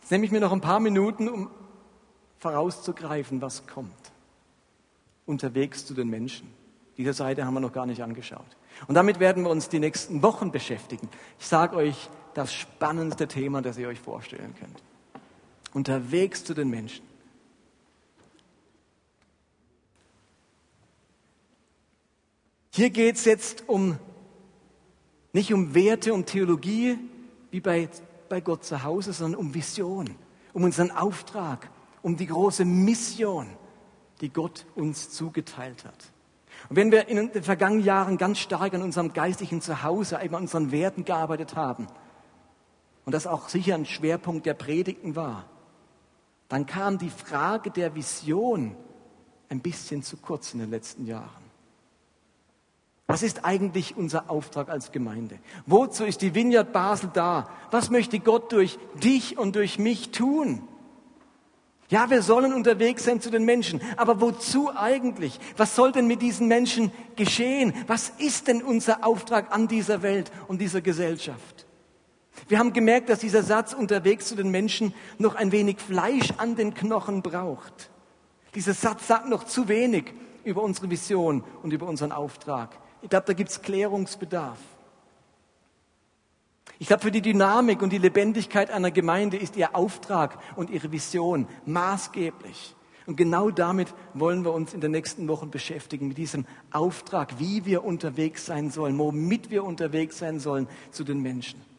Jetzt 0.00 0.10
nehme 0.10 0.24
ich 0.24 0.32
mir 0.32 0.40
noch 0.40 0.52
ein 0.52 0.60
paar 0.60 0.80
Minuten, 0.80 1.28
um 1.28 1.48
vorauszugreifen, 2.38 3.40
was 3.40 3.68
kommt. 3.68 4.10
Unterwegs 5.24 5.86
zu 5.86 5.94
den 5.94 6.08
Menschen. 6.08 6.52
Diese 6.96 7.12
Seite 7.12 7.46
haben 7.46 7.54
wir 7.54 7.60
noch 7.60 7.72
gar 7.72 7.86
nicht 7.86 8.02
angeschaut. 8.02 8.56
Und 8.88 8.96
damit 8.96 9.20
werden 9.20 9.44
wir 9.44 9.50
uns 9.50 9.68
die 9.68 9.78
nächsten 9.78 10.20
Wochen 10.20 10.50
beschäftigen. 10.50 11.08
Ich 11.38 11.46
sage 11.46 11.76
euch 11.76 12.10
das 12.34 12.52
spannendste 12.52 13.28
Thema, 13.28 13.62
das 13.62 13.78
ihr 13.78 13.88
euch 13.88 14.00
vorstellen 14.00 14.54
könnt. 14.58 14.82
Unterwegs 15.72 16.44
zu 16.44 16.54
den 16.54 16.68
Menschen. 16.68 17.04
Hier 22.74 22.90
geht 22.90 23.16
es 23.16 23.24
jetzt 23.24 23.68
um 23.68 23.98
nicht 25.32 25.52
um 25.52 25.74
Werte, 25.74 26.12
um 26.12 26.26
Theologie, 26.26 26.98
wie 27.50 27.60
bei, 27.60 27.88
bei 28.28 28.40
Gott 28.40 28.64
zu 28.64 28.82
Hause, 28.82 29.12
sondern 29.12 29.40
um 29.40 29.54
Vision, 29.54 30.14
um 30.52 30.64
unseren 30.64 30.90
Auftrag, 30.90 31.70
um 32.02 32.16
die 32.16 32.26
große 32.26 32.64
Mission, 32.64 33.46
die 34.20 34.28
Gott 34.28 34.66
uns 34.74 35.10
zugeteilt 35.10 35.84
hat. 35.84 36.12
Und 36.68 36.76
wenn 36.76 36.92
wir 36.92 37.08
in 37.08 37.32
den 37.32 37.42
vergangenen 37.42 37.84
Jahren 37.84 38.18
ganz 38.18 38.38
stark 38.38 38.74
an 38.74 38.82
unserem 38.82 39.12
geistlichen 39.12 39.60
Zuhause, 39.60 40.20
eben 40.22 40.34
an 40.34 40.42
unseren 40.42 40.70
Werten 40.70 41.04
gearbeitet 41.04 41.56
haben, 41.56 41.86
und 43.04 43.12
das 43.12 43.26
auch 43.26 43.48
sicher 43.48 43.74
ein 43.74 43.86
Schwerpunkt 43.86 44.46
der 44.46 44.54
Predigten 44.54 45.16
war, 45.16 45.44
dann 46.48 46.66
kam 46.66 46.98
die 46.98 47.10
Frage 47.10 47.70
der 47.70 47.94
Vision 47.94 48.76
ein 49.48 49.60
bisschen 49.60 50.02
zu 50.02 50.16
kurz 50.16 50.52
in 50.54 50.60
den 50.60 50.70
letzten 50.70 51.06
Jahren. 51.06 51.42
Was 53.06 53.22
ist 53.22 53.44
eigentlich 53.44 53.96
unser 53.96 54.30
Auftrag 54.30 54.68
als 54.70 54.92
Gemeinde? 54.92 55.38
Wozu 55.66 56.04
ist 56.04 56.22
die 56.22 56.34
Vineyard 56.34 56.72
Basel 56.72 57.10
da? 57.12 57.50
Was 57.70 57.90
möchte 57.90 58.20
Gott 58.20 58.52
durch 58.52 58.78
dich 59.02 59.36
und 59.36 59.56
durch 59.56 59.78
mich 59.78 60.12
tun? 60.12 60.66
Ja, 61.88 62.08
wir 62.08 62.22
sollen 62.22 62.54
unterwegs 62.54 63.04
sein 63.04 63.20
zu 63.20 63.30
den 63.30 63.44
Menschen. 63.44 63.82
Aber 63.98 64.22
wozu 64.22 64.74
eigentlich? 64.74 65.38
Was 65.58 65.76
soll 65.76 65.92
denn 65.92 66.06
mit 66.06 66.22
diesen 66.22 66.48
Menschen 66.48 66.90
geschehen? 67.16 67.74
Was 67.86 68.08
ist 68.16 68.48
denn 68.48 68.62
unser 68.62 69.04
Auftrag 69.04 69.52
an 69.52 69.68
dieser 69.68 70.00
Welt 70.00 70.32
und 70.48 70.62
dieser 70.62 70.80
Gesellschaft? 70.80 71.66
Wir 72.48 72.58
haben 72.58 72.72
gemerkt, 72.72 73.08
dass 73.08 73.20
dieser 73.20 73.42
Satz 73.42 73.72
unterwegs 73.72 74.28
zu 74.28 74.34
den 74.34 74.50
Menschen 74.50 74.94
noch 75.18 75.34
ein 75.34 75.52
wenig 75.52 75.78
Fleisch 75.78 76.32
an 76.38 76.56
den 76.56 76.74
Knochen 76.74 77.22
braucht. 77.22 77.90
Dieser 78.54 78.74
Satz 78.74 79.06
sagt 79.06 79.28
noch 79.28 79.44
zu 79.44 79.68
wenig 79.68 80.12
über 80.44 80.62
unsere 80.62 80.90
Vision 80.90 81.44
und 81.62 81.72
über 81.72 81.86
unseren 81.86 82.12
Auftrag. 82.12 82.70
Ich 83.00 83.08
glaube, 83.08 83.26
da 83.26 83.32
gibt 83.32 83.50
es 83.50 83.62
Klärungsbedarf. 83.62 84.58
Ich 86.78 86.88
glaube, 86.88 87.02
für 87.02 87.10
die 87.12 87.22
Dynamik 87.22 87.80
und 87.80 87.92
die 87.92 87.98
Lebendigkeit 87.98 88.70
einer 88.70 88.90
Gemeinde 88.90 89.36
ist 89.36 89.56
ihr 89.56 89.76
Auftrag 89.76 90.38
und 90.56 90.70
ihre 90.70 90.90
Vision 90.90 91.46
maßgeblich. 91.64 92.74
Und 93.06 93.16
genau 93.16 93.50
damit 93.50 93.92
wollen 94.14 94.44
wir 94.44 94.52
uns 94.52 94.74
in 94.74 94.80
den 94.80 94.92
nächsten 94.92 95.26
Wochen 95.28 95.50
beschäftigen, 95.50 96.08
mit 96.08 96.18
diesem 96.18 96.46
Auftrag, 96.70 97.38
wie 97.38 97.64
wir 97.64 97.84
unterwegs 97.84 98.46
sein 98.46 98.70
sollen, 98.70 98.98
womit 98.98 99.50
wir 99.50 99.64
unterwegs 99.64 100.18
sein 100.18 100.38
sollen 100.38 100.68
zu 100.90 101.04
den 101.04 101.20
Menschen. 101.20 101.71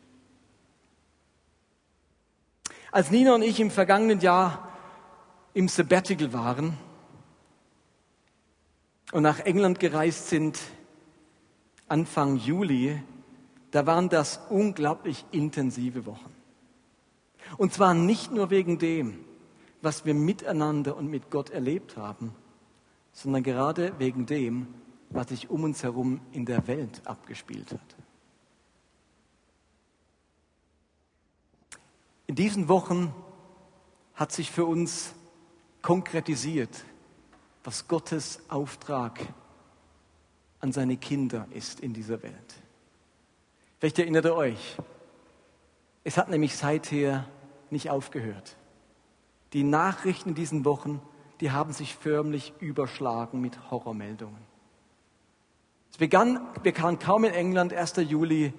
Als 2.93 3.09
Nina 3.09 3.33
und 3.33 3.41
ich 3.41 3.59
im 3.59 3.71
vergangenen 3.71 4.19
Jahr 4.19 4.69
im 5.55 5.67
Sabbatical 5.67 6.31
waren 6.31 6.77
und 9.11 9.23
nach 9.23 9.39
England 9.39 9.79
gereist 9.79 10.29
sind, 10.29 10.59
Anfang 11.87 12.35
Juli, 12.37 13.01
da 13.71 13.87
waren 13.87 14.09
das 14.09 14.41
unglaublich 14.51 15.25
intensive 15.31 16.05
Wochen. 16.05 16.31
Und 17.57 17.73
zwar 17.73 17.95
nicht 17.95 18.31
nur 18.31 18.51
wegen 18.51 18.77
dem, 18.77 19.25
was 19.81 20.05
wir 20.05 20.13
miteinander 20.13 20.95
und 20.95 21.09
mit 21.09 21.31
Gott 21.31 21.49
erlebt 21.49 21.97
haben, 21.97 22.35
sondern 23.11 23.41
gerade 23.41 23.97
wegen 23.97 24.27
dem, 24.27 24.67
was 25.09 25.29
sich 25.29 25.49
um 25.49 25.63
uns 25.63 25.81
herum 25.81 26.21
in 26.31 26.45
der 26.45 26.67
Welt 26.67 27.01
abgespielt 27.05 27.71
hat. 27.71 28.02
In 32.27 32.35
diesen 32.35 32.69
Wochen 32.69 33.13
hat 34.15 34.31
sich 34.31 34.51
für 34.51 34.65
uns 34.65 35.13
konkretisiert, 35.81 36.85
was 37.63 37.87
Gottes 37.87 38.41
Auftrag 38.49 39.19
an 40.59 40.71
seine 40.71 40.97
Kinder 40.97 41.47
ist 41.51 41.81
in 41.81 41.93
dieser 41.93 42.23
Welt. 42.23 42.53
Vielleicht 43.79 43.99
erinnert 43.99 44.25
ihr 44.25 44.35
euch, 44.35 44.77
es 46.05 46.17
hat 46.17 46.29
nämlich 46.29 46.55
seither 46.55 47.27
nicht 47.69 47.89
aufgehört. 47.89 48.55
Die 49.51 49.63
Nachrichten 49.63 50.29
in 50.29 50.35
diesen 50.35 50.65
Wochen, 50.65 51.01
die 51.41 51.51
haben 51.51 51.73
sich 51.73 51.95
förmlich 51.95 52.53
überschlagen 52.59 53.41
mit 53.41 53.69
Horrormeldungen. 53.69 54.41
Es 55.91 55.97
begann, 55.97 56.47
begann 56.63 56.97
kaum 56.97 57.23
in 57.25 57.33
England 57.33 57.73
1. 57.73 57.97
Juli 57.97 58.53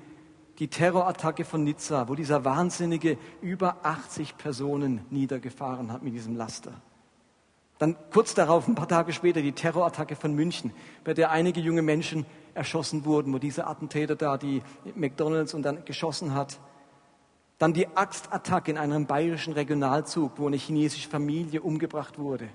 die 0.58 0.68
Terrorattacke 0.68 1.44
von 1.44 1.64
Nizza, 1.64 2.08
wo 2.08 2.14
dieser 2.14 2.44
Wahnsinnige 2.44 3.18
über 3.42 3.78
80 3.82 4.36
Personen 4.36 5.04
niedergefahren 5.10 5.92
hat 5.92 6.02
mit 6.02 6.14
diesem 6.14 6.36
Laster. 6.36 6.72
Dann 7.78 7.96
kurz 8.12 8.34
darauf, 8.34 8.68
ein 8.68 8.76
paar 8.76 8.88
Tage 8.88 9.12
später, 9.12 9.42
die 9.42 9.52
Terrorattacke 9.52 10.14
von 10.14 10.32
München, 10.34 10.72
bei 11.02 11.12
der 11.12 11.30
einige 11.30 11.60
junge 11.60 11.82
Menschen 11.82 12.24
erschossen 12.54 13.04
wurden, 13.04 13.32
wo 13.32 13.38
dieser 13.38 13.68
Attentäter 13.68 14.14
da 14.14 14.38
die 14.38 14.62
McDonalds 14.94 15.54
und 15.54 15.62
dann 15.62 15.84
geschossen 15.84 16.34
hat. 16.34 16.60
Dann 17.58 17.72
die 17.72 17.88
Axtattacke 17.96 18.70
in 18.70 18.78
einem 18.78 19.06
bayerischen 19.06 19.52
Regionalzug, 19.54 20.32
wo 20.36 20.46
eine 20.46 20.56
chinesische 20.56 21.08
Familie 21.08 21.62
umgebracht 21.62 22.18
wurde. 22.18 22.48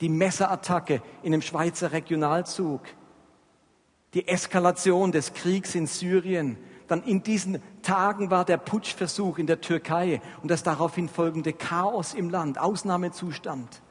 Die 0.00 0.08
Messerattacke 0.08 1.02
in 1.22 1.32
einem 1.32 1.42
Schweizer 1.42 1.92
Regionalzug. 1.92 2.82
Die 4.14 4.28
Eskalation 4.28 5.12
des 5.12 5.32
Kriegs 5.32 5.74
in 5.74 5.86
Syrien. 5.86 6.58
Dann 6.88 7.02
in 7.02 7.22
diesen 7.22 7.62
Tagen 7.82 8.30
war 8.30 8.44
der 8.44 8.56
Putschversuch 8.56 9.38
in 9.38 9.46
der 9.46 9.60
Türkei 9.60 10.20
und 10.42 10.50
das 10.50 10.62
daraufhin 10.62 11.08
folgende 11.08 11.52
Chaos 11.52 12.14
im 12.14 12.30
Land, 12.30 12.58
Ausnahmezustand. 12.58 13.82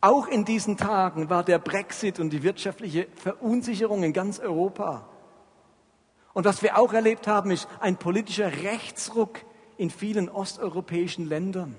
Auch 0.00 0.26
in 0.26 0.44
diesen 0.44 0.76
Tagen 0.76 1.30
war 1.30 1.44
der 1.44 1.58
Brexit 1.58 2.18
und 2.18 2.30
die 2.30 2.42
wirtschaftliche 2.42 3.06
Verunsicherung 3.14 4.02
in 4.02 4.12
ganz 4.12 4.40
Europa. 4.40 5.06
Und 6.32 6.44
was 6.44 6.62
wir 6.62 6.78
auch 6.78 6.92
erlebt 6.92 7.26
haben, 7.26 7.50
ist 7.50 7.68
ein 7.80 7.96
politischer 7.96 8.50
Rechtsruck 8.62 9.38
in 9.76 9.90
vielen 9.90 10.28
osteuropäischen 10.28 11.28
Ländern. 11.28 11.76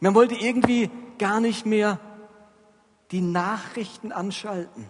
Man 0.00 0.14
wollte 0.14 0.34
irgendwie 0.34 0.90
gar 1.18 1.40
nicht 1.40 1.66
mehr 1.66 1.98
die 3.10 3.20
Nachrichten 3.20 4.12
anschalten, 4.12 4.86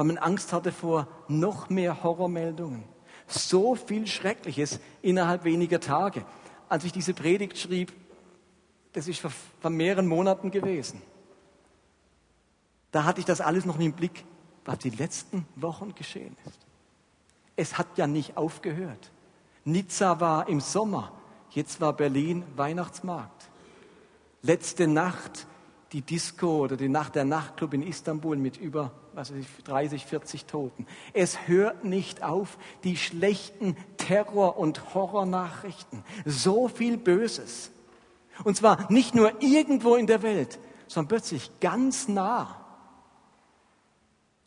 weil 0.00 0.06
man 0.06 0.16
Angst 0.16 0.54
hatte 0.54 0.72
vor 0.72 1.08
noch 1.28 1.68
mehr 1.68 2.02
Horrormeldungen. 2.02 2.84
So 3.26 3.74
viel 3.74 4.06
Schreckliches 4.06 4.80
innerhalb 5.02 5.44
weniger 5.44 5.78
Tage. 5.78 6.24
Als 6.70 6.84
ich 6.84 6.92
diese 6.92 7.12
Predigt 7.12 7.58
schrieb, 7.58 7.92
das 8.94 9.08
ist 9.08 9.20
vor, 9.20 9.30
vor 9.60 9.70
mehreren 9.70 10.06
Monaten 10.06 10.50
gewesen. 10.50 11.02
Da 12.92 13.04
hatte 13.04 13.20
ich 13.20 13.26
das 13.26 13.42
alles 13.42 13.66
noch 13.66 13.78
im 13.78 13.92
Blick, 13.92 14.24
was 14.64 14.78
die 14.78 14.88
letzten 14.88 15.44
Wochen 15.54 15.94
geschehen 15.94 16.34
ist. 16.46 16.60
Es 17.56 17.76
hat 17.76 17.98
ja 17.98 18.06
nicht 18.06 18.38
aufgehört. 18.38 19.10
Nizza 19.66 20.18
war 20.18 20.48
im 20.48 20.60
Sommer, 20.60 21.12
jetzt 21.50 21.82
war 21.82 21.92
Berlin 21.92 22.42
Weihnachtsmarkt. 22.56 23.50
Letzte 24.40 24.88
Nacht 24.88 25.46
die 25.92 26.02
Disco 26.02 26.60
oder 26.60 26.76
die 26.76 26.88
Nacht 26.88 27.16
der 27.16 27.24
Nachtclub 27.24 27.74
in 27.74 27.82
Istanbul 27.82 28.36
mit 28.36 28.56
über 28.56 28.92
was 29.12 29.32
weiß 29.32 29.38
ich, 29.38 29.64
30, 29.64 30.06
40 30.06 30.44
Toten. 30.46 30.86
Es 31.12 31.48
hört 31.48 31.84
nicht 31.84 32.22
auf, 32.22 32.58
die 32.84 32.96
schlechten 32.96 33.76
Terror- 33.96 34.58
und 34.58 34.94
Horrornachrichten. 34.94 36.04
So 36.24 36.68
viel 36.68 36.96
Böses. 36.96 37.70
Und 38.44 38.56
zwar 38.56 38.90
nicht 38.90 39.14
nur 39.14 39.42
irgendwo 39.42 39.96
in 39.96 40.06
der 40.06 40.22
Welt, 40.22 40.58
sondern 40.86 41.08
plötzlich 41.08 41.50
ganz 41.60 42.08
nah. 42.08 42.56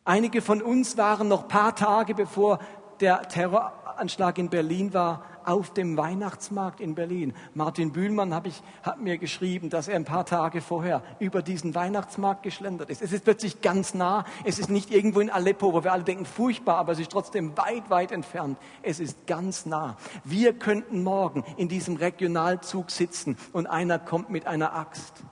Einige 0.06 0.41
von 0.41 0.62
uns 0.62 0.97
waren 0.97 1.28
noch 1.28 1.47
paar 1.47 1.76
Tage 1.76 2.13
bevor 2.13 2.60
der 2.99 3.28
Terroranschlag 3.28 4.38
in 4.38 4.49
Berlin 4.49 4.93
war, 4.93 5.26
auf 5.47 5.73
dem 5.73 5.97
Weihnachtsmarkt 5.97 6.82
in 6.82 6.95
Berlin. 6.95 7.34
Martin 7.53 7.91
Bühlmann 7.91 8.34
hab 8.34 8.47
ich, 8.47 8.62
hat 8.82 9.01
mir 9.01 9.17
geschrieben, 9.17 9.69
dass 9.69 9.88
er 9.88 9.95
ein 9.95 10.06
paar 10.06 10.25
Tage 10.25 10.62
vorher 10.62 11.03
über 11.19 11.41
diesen 11.41 11.75
Weihnachtsmarkt 11.75 12.43
geschlendert 12.43 12.89
ist. 12.89 13.01
Es 13.01 13.12
ist 13.12 13.23
plötzlich 13.23 13.62
ganz 13.62 13.93
nah. 13.93 14.25
Es 14.43 14.60
ist 14.60 14.69
nicht 14.69 14.91
irgendwo 14.91 15.19
in 15.19 15.29
Aleppo, 15.29 15.73
wo 15.73 15.84
wir 15.84 15.93
alle 15.93 16.03
denken, 16.03 16.25
furchtbar, 16.25 16.77
aber 16.77 16.93
es 16.93 16.99
ist 16.99 17.12
trotzdem 17.12 17.58
weit, 17.58 17.89
weit 17.89 18.12
entfernt. 18.12 18.58
Es 18.82 18.99
ist 18.99 19.27
ganz 19.27 19.65
nah. 19.65 19.97
Wir 20.23 20.53
könnten 20.53 21.03
morgen 21.03 21.43
in 21.58 21.67
diesem 21.67 21.95
Regionalzug 21.95 22.91
sitzen 22.91 23.38
und 23.51 23.67
einer 23.67 23.99
kommt 23.99 24.29
mit 24.29 24.47
einer 24.47 24.73
Axt. 24.73 25.23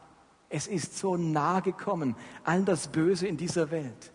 Es 0.50 0.68
ist 0.68 0.98
so 0.98 1.16
nah 1.16 1.62
gekommen, 1.62 2.16
all 2.44 2.64
das 2.64 2.90
Böse 2.90 3.28
in 3.28 3.38
dieser 3.38 3.72
Welt. 3.72 4.12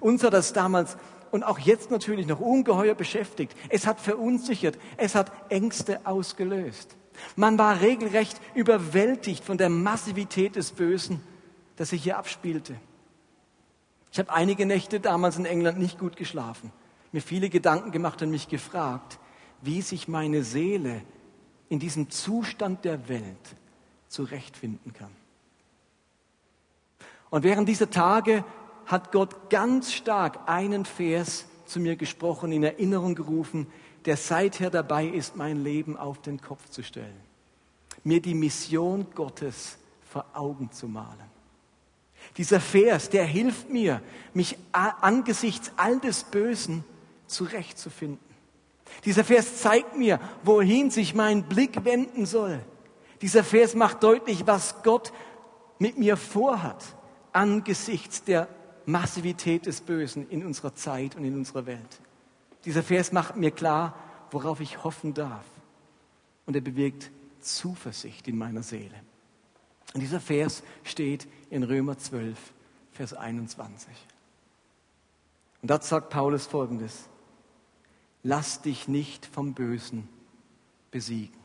Uns 0.00 0.22
hat 0.24 0.32
das 0.32 0.52
damals 0.52 0.96
und 1.30 1.42
auch 1.44 1.58
jetzt 1.58 1.90
natürlich 1.90 2.26
noch 2.26 2.40
ungeheuer 2.40 2.94
beschäftigt. 2.94 3.56
Es 3.68 3.86
hat 3.86 4.00
verunsichert, 4.00 4.78
es 4.96 5.14
hat 5.14 5.32
Ängste 5.50 6.06
ausgelöst. 6.06 6.96
Man 7.36 7.58
war 7.58 7.80
regelrecht 7.80 8.40
überwältigt 8.54 9.44
von 9.44 9.58
der 9.58 9.68
Massivität 9.68 10.56
des 10.56 10.72
Bösen, 10.72 11.20
das 11.76 11.90
sich 11.90 12.02
hier 12.02 12.18
abspielte. 12.18 12.76
Ich 14.12 14.18
habe 14.18 14.32
einige 14.32 14.66
Nächte 14.66 15.00
damals 15.00 15.36
in 15.36 15.44
England 15.44 15.78
nicht 15.78 15.98
gut 15.98 16.16
geschlafen, 16.16 16.72
mir 17.12 17.20
viele 17.20 17.50
Gedanken 17.50 17.90
gemacht 17.90 18.22
und 18.22 18.30
mich 18.30 18.48
gefragt, 18.48 19.18
wie 19.62 19.82
sich 19.82 20.08
meine 20.08 20.42
Seele 20.42 21.02
in 21.68 21.78
diesem 21.78 22.10
Zustand 22.10 22.84
der 22.84 23.08
Welt 23.08 23.56
zurechtfinden 24.08 24.92
kann. 24.92 25.10
Und 27.30 27.42
während 27.42 27.68
dieser 27.68 27.90
Tage 27.90 28.44
hat 28.88 29.12
Gott 29.12 29.50
ganz 29.50 29.92
stark 29.92 30.40
einen 30.48 30.86
Vers 30.86 31.44
zu 31.66 31.78
mir 31.78 31.94
gesprochen, 31.94 32.50
in 32.50 32.64
Erinnerung 32.64 33.14
gerufen, 33.14 33.66
der 34.06 34.16
seither 34.16 34.70
dabei 34.70 35.06
ist, 35.06 35.36
mein 35.36 35.62
Leben 35.62 35.96
auf 35.96 36.22
den 36.22 36.40
Kopf 36.40 36.70
zu 36.70 36.82
stellen. 36.82 37.20
Mir 38.02 38.22
die 38.22 38.34
Mission 38.34 39.06
Gottes 39.14 39.76
vor 40.10 40.24
Augen 40.32 40.72
zu 40.72 40.88
malen. 40.88 41.28
Dieser 42.38 42.60
Vers, 42.60 43.10
der 43.10 43.24
hilft 43.24 43.68
mir, 43.68 44.00
mich 44.32 44.56
angesichts 44.72 45.70
all 45.76 46.00
des 46.00 46.24
Bösen 46.24 46.82
zurechtzufinden. 47.26 48.26
Dieser 49.04 49.24
Vers 49.24 49.58
zeigt 49.60 49.98
mir, 49.98 50.18
wohin 50.42 50.90
sich 50.90 51.14
mein 51.14 51.42
Blick 51.42 51.84
wenden 51.84 52.24
soll. 52.24 52.60
Dieser 53.20 53.44
Vers 53.44 53.74
macht 53.74 54.02
deutlich, 54.02 54.46
was 54.46 54.82
Gott 54.82 55.12
mit 55.78 55.98
mir 55.98 56.16
vorhat 56.16 56.82
angesichts 57.32 58.24
der 58.24 58.48
Massivität 58.88 59.66
des 59.66 59.82
Bösen 59.82 60.28
in 60.30 60.46
unserer 60.46 60.74
Zeit 60.74 61.14
und 61.14 61.22
in 61.22 61.34
unserer 61.34 61.66
Welt. 61.66 62.00
Dieser 62.64 62.82
Vers 62.82 63.12
macht 63.12 63.36
mir 63.36 63.50
klar, 63.50 63.94
worauf 64.30 64.60
ich 64.60 64.82
hoffen 64.82 65.12
darf. 65.12 65.44
Und 66.46 66.54
er 66.56 66.62
bewirkt 66.62 67.10
Zuversicht 67.40 68.26
in 68.28 68.38
meiner 68.38 68.62
Seele. 68.62 68.94
Und 69.92 70.00
dieser 70.00 70.20
Vers 70.20 70.62
steht 70.84 71.28
in 71.50 71.64
Römer 71.64 71.98
12, 71.98 72.38
Vers 72.92 73.12
21. 73.12 73.90
Und 75.60 75.70
dort 75.70 75.84
sagt 75.84 76.08
Paulus 76.08 76.46
folgendes. 76.46 77.10
Lass 78.22 78.62
dich 78.62 78.88
nicht 78.88 79.26
vom 79.26 79.52
Bösen 79.52 80.08
besiegen, 80.90 81.38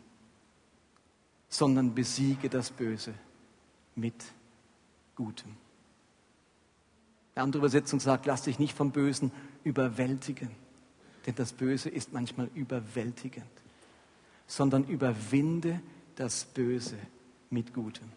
sondern 1.50 1.94
besiege 1.94 2.50
das 2.50 2.72
Böse 2.72 3.14
mit 3.96 4.24
Gutem. 5.16 5.63
Eine 7.36 7.44
andere 7.44 7.62
Übersetzung 7.62 8.00
sagt, 8.00 8.26
lass 8.26 8.44
dich 8.44 8.60
nicht 8.60 8.76
vom 8.76 8.92
Bösen 8.92 9.32
überwältigen, 9.64 10.52
denn 11.26 11.36
das 11.36 11.54
Böse 11.54 11.90
ist 11.90 12.14
manchmal 12.14 12.50
überwältigend, 12.54 13.46
sondern 14.46 14.86
überwinde 14.86 15.82
das 16.16 16.46
Böse 16.46 16.98
mit 17.50 17.74
Gutem. 17.74 18.12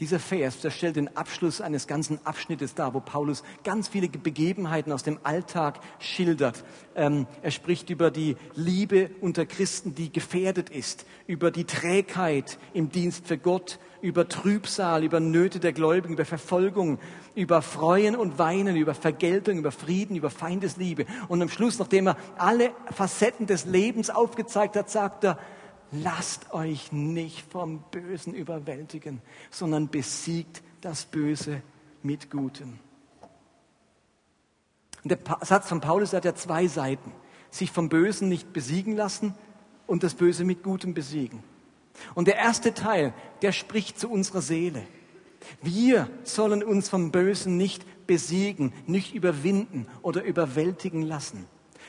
Dieser 0.00 0.18
Vers, 0.18 0.58
der 0.58 0.70
stellt 0.70 0.96
den 0.96 1.16
Abschluss 1.16 1.60
eines 1.60 1.86
ganzen 1.86 2.18
Abschnittes 2.26 2.74
dar, 2.74 2.94
wo 2.94 3.00
Paulus 3.00 3.44
ganz 3.62 3.86
viele 3.86 4.08
Begebenheiten 4.08 4.90
aus 4.90 5.04
dem 5.04 5.20
Alltag 5.22 5.78
schildert. 6.00 6.64
Ähm, 6.96 7.28
er 7.42 7.52
spricht 7.52 7.90
über 7.90 8.10
die 8.10 8.36
Liebe 8.56 9.10
unter 9.20 9.46
Christen, 9.46 9.94
die 9.94 10.10
gefährdet 10.10 10.68
ist, 10.68 11.06
über 11.28 11.52
die 11.52 11.62
Trägheit 11.62 12.58
im 12.72 12.90
Dienst 12.90 13.28
für 13.28 13.38
Gott, 13.38 13.78
über 14.02 14.28
Trübsal, 14.28 15.04
über 15.04 15.20
Nöte 15.20 15.60
der 15.60 15.72
Gläubigen, 15.72 16.14
über 16.14 16.24
Verfolgung, 16.24 16.98
über 17.36 17.62
Freuen 17.62 18.16
und 18.16 18.36
Weinen, 18.36 18.74
über 18.74 18.94
Vergeltung, 18.94 19.58
über 19.58 19.70
Frieden, 19.70 20.16
über 20.16 20.30
Feindesliebe. 20.30 21.06
Und 21.28 21.40
am 21.40 21.48
Schluss, 21.48 21.78
nachdem 21.78 22.08
er 22.08 22.16
alle 22.36 22.72
Facetten 22.90 23.46
des 23.46 23.64
Lebens 23.64 24.10
aufgezeigt 24.10 24.74
hat, 24.74 24.90
sagt 24.90 25.22
er, 25.22 25.38
lasst 26.02 26.52
euch 26.52 26.92
nicht 26.92 27.50
vom 27.50 27.82
Bösen 27.90 28.34
überwältigen, 28.34 29.20
sondern 29.50 29.88
besiegt 29.88 30.62
das 30.80 31.04
Böse 31.04 31.62
mit 32.02 32.30
Gutem. 32.30 32.78
Und 35.02 35.10
der 35.10 35.18
Satz 35.42 35.68
von 35.68 35.80
Paulus 35.80 36.12
hat 36.12 36.24
ja 36.24 36.34
zwei 36.34 36.66
Seiten. 36.66 37.12
Sich 37.50 37.70
vom 37.70 37.88
Bösen 37.88 38.28
nicht 38.28 38.52
besiegen 38.52 38.96
lassen 38.96 39.34
und 39.86 40.02
das 40.02 40.14
Böse 40.14 40.44
mit 40.44 40.62
Gutem 40.62 40.94
besiegen. 40.94 41.42
Und 42.14 42.26
der 42.26 42.36
erste 42.36 42.74
Teil, 42.74 43.12
der 43.42 43.52
spricht 43.52 43.98
zu 43.98 44.10
unserer 44.10 44.42
Seele. 44.42 44.82
Wir 45.62 46.08
sollen 46.24 46.64
uns 46.64 46.88
vom 46.88 47.12
Bösen 47.12 47.56
nicht 47.56 48.06
besiegen, 48.06 48.72
nicht 48.86 49.14
überwinden 49.14 49.86
oder 50.02 50.24
überwältigen 50.24 51.02
lassen. 51.02 51.46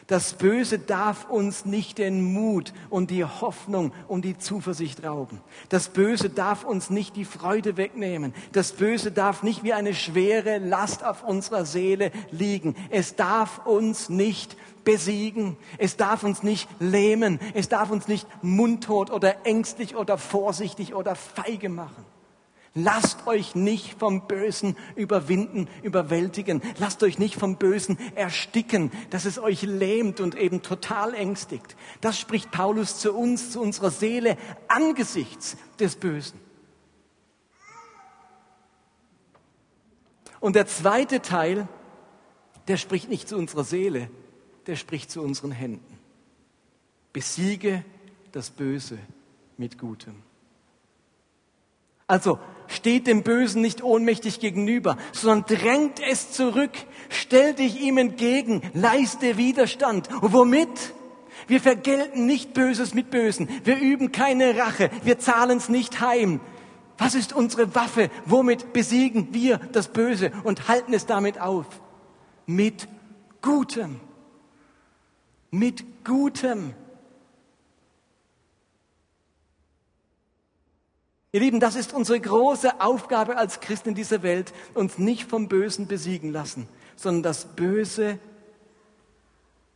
Das 0.07 0.33
Böse 0.33 0.79
darf 0.79 1.29
uns 1.29 1.65
nicht 1.65 1.97
den 1.97 2.21
Mut 2.21 2.73
und 2.89 3.11
die 3.11 3.25
Hoffnung 3.25 3.91
und 4.07 4.23
die 4.23 4.37
Zuversicht 4.37 5.03
rauben. 5.03 5.41
Das 5.69 5.89
Böse 5.89 6.29
darf 6.29 6.63
uns 6.63 6.89
nicht 6.89 7.15
die 7.15 7.25
Freude 7.25 7.75
wegnehmen. 7.77 8.33
Das 8.51 8.73
Böse 8.73 9.11
darf 9.11 9.41
nicht 9.41 9.63
wie 9.63 9.73
eine 9.73 9.93
schwere 9.93 10.59
Last 10.59 11.03
auf 11.03 11.23
unserer 11.23 11.65
Seele 11.65 12.11
liegen. 12.31 12.75
Es 12.89 13.15
darf 13.15 13.65
uns 13.65 14.09
nicht 14.09 14.55
besiegen. 14.83 15.57
Es 15.77 15.97
darf 15.97 16.23
uns 16.23 16.43
nicht 16.43 16.69
lähmen. 16.79 17.39
Es 17.53 17.67
darf 17.67 17.89
uns 17.89 18.07
nicht 18.07 18.27
mundtot 18.43 19.11
oder 19.11 19.45
ängstlich 19.45 19.95
oder 19.95 20.17
vorsichtig 20.17 20.93
oder 20.93 21.15
feige 21.15 21.69
machen. 21.69 22.05
Lasst 22.77 23.25
euch 23.25 23.55
nicht 23.55 23.97
vom 23.97 24.27
Bösen 24.27 24.75
überwinden, 24.97 25.69
überwältigen. 25.81 26.61
Lasst 26.77 27.03
euch 27.03 27.17
nicht 27.17 27.35
vom 27.35 27.55
Bösen 27.55 27.97
ersticken, 28.15 28.91
dass 29.11 29.23
es 29.23 29.39
euch 29.39 29.61
lähmt 29.61 30.19
und 30.19 30.35
eben 30.35 30.61
total 30.61 31.13
ängstigt. 31.13 31.77
Das 32.01 32.19
spricht 32.19 32.51
Paulus 32.51 32.99
zu 32.99 33.13
uns, 33.13 33.51
zu 33.51 33.61
unserer 33.61 33.91
Seele 33.91 34.37
angesichts 34.67 35.55
des 35.79 35.95
Bösen. 35.95 36.37
Und 40.41 40.57
der 40.57 40.67
zweite 40.67 41.21
Teil, 41.21 41.69
der 42.67 42.75
spricht 42.75 43.07
nicht 43.07 43.29
zu 43.29 43.37
unserer 43.37 43.63
Seele, 43.63 44.09
der 44.67 44.75
spricht 44.75 45.09
zu 45.09 45.21
unseren 45.21 45.51
Händen. 45.51 45.97
Besiege 47.13 47.85
das 48.33 48.49
Böse 48.49 48.97
mit 49.55 49.79
Gutem. 49.79 50.15
Also 52.07 52.37
steht 52.85 53.07
dem 53.07 53.23
Bösen 53.23 53.63
nicht 53.63 53.81
ohnmächtig 53.81 54.39
gegenüber, 54.39 54.95
sondern 55.11 55.57
drängt 55.57 55.99
es 56.07 56.31
zurück, 56.33 56.69
stell 57.09 57.55
dich 57.55 57.81
ihm 57.81 57.97
entgegen, 57.97 58.61
leiste 58.75 59.37
Widerstand. 59.37 60.07
Und 60.21 60.33
womit? 60.33 60.69
Wir 61.47 61.59
vergelten 61.59 62.27
nicht 62.27 62.53
Böses 62.53 62.93
mit 62.93 63.09
Bösen, 63.09 63.49
wir 63.63 63.79
üben 63.79 64.11
keine 64.11 64.55
Rache, 64.55 64.91
wir 65.03 65.17
zahlen 65.17 65.57
es 65.57 65.67
nicht 65.67 65.99
heim. 65.99 66.39
Was 66.99 67.15
ist 67.15 67.33
unsere 67.33 67.73
Waffe? 67.73 68.11
Womit 68.27 68.71
besiegen 68.71 69.29
wir 69.31 69.57
das 69.71 69.87
Böse 69.87 70.31
und 70.43 70.67
halten 70.67 70.93
es 70.93 71.07
damit 71.07 71.41
auf? 71.41 71.65
Mit 72.45 72.87
Gutem. 73.41 73.99
Mit 75.49 76.03
Gutem. 76.03 76.75
Ihr 81.35 81.41
Lieben, 81.41 81.59
das 81.59 81.75
ist 81.75 81.91
unsere 81.91 82.17
große 82.17 82.79
Aufgabe 82.79 83.35
als 83.35 83.59
Christen 83.59 83.89
in 83.89 83.95
dieser 83.95 84.23
Welt, 84.23 84.53
uns 84.73 84.97
nicht 84.97 85.29
vom 85.29 85.49
Bösen 85.49 85.85
besiegen 85.85 86.31
lassen, 86.31 86.65
sondern 86.95 87.23
das 87.23 87.43
Böse 87.43 88.19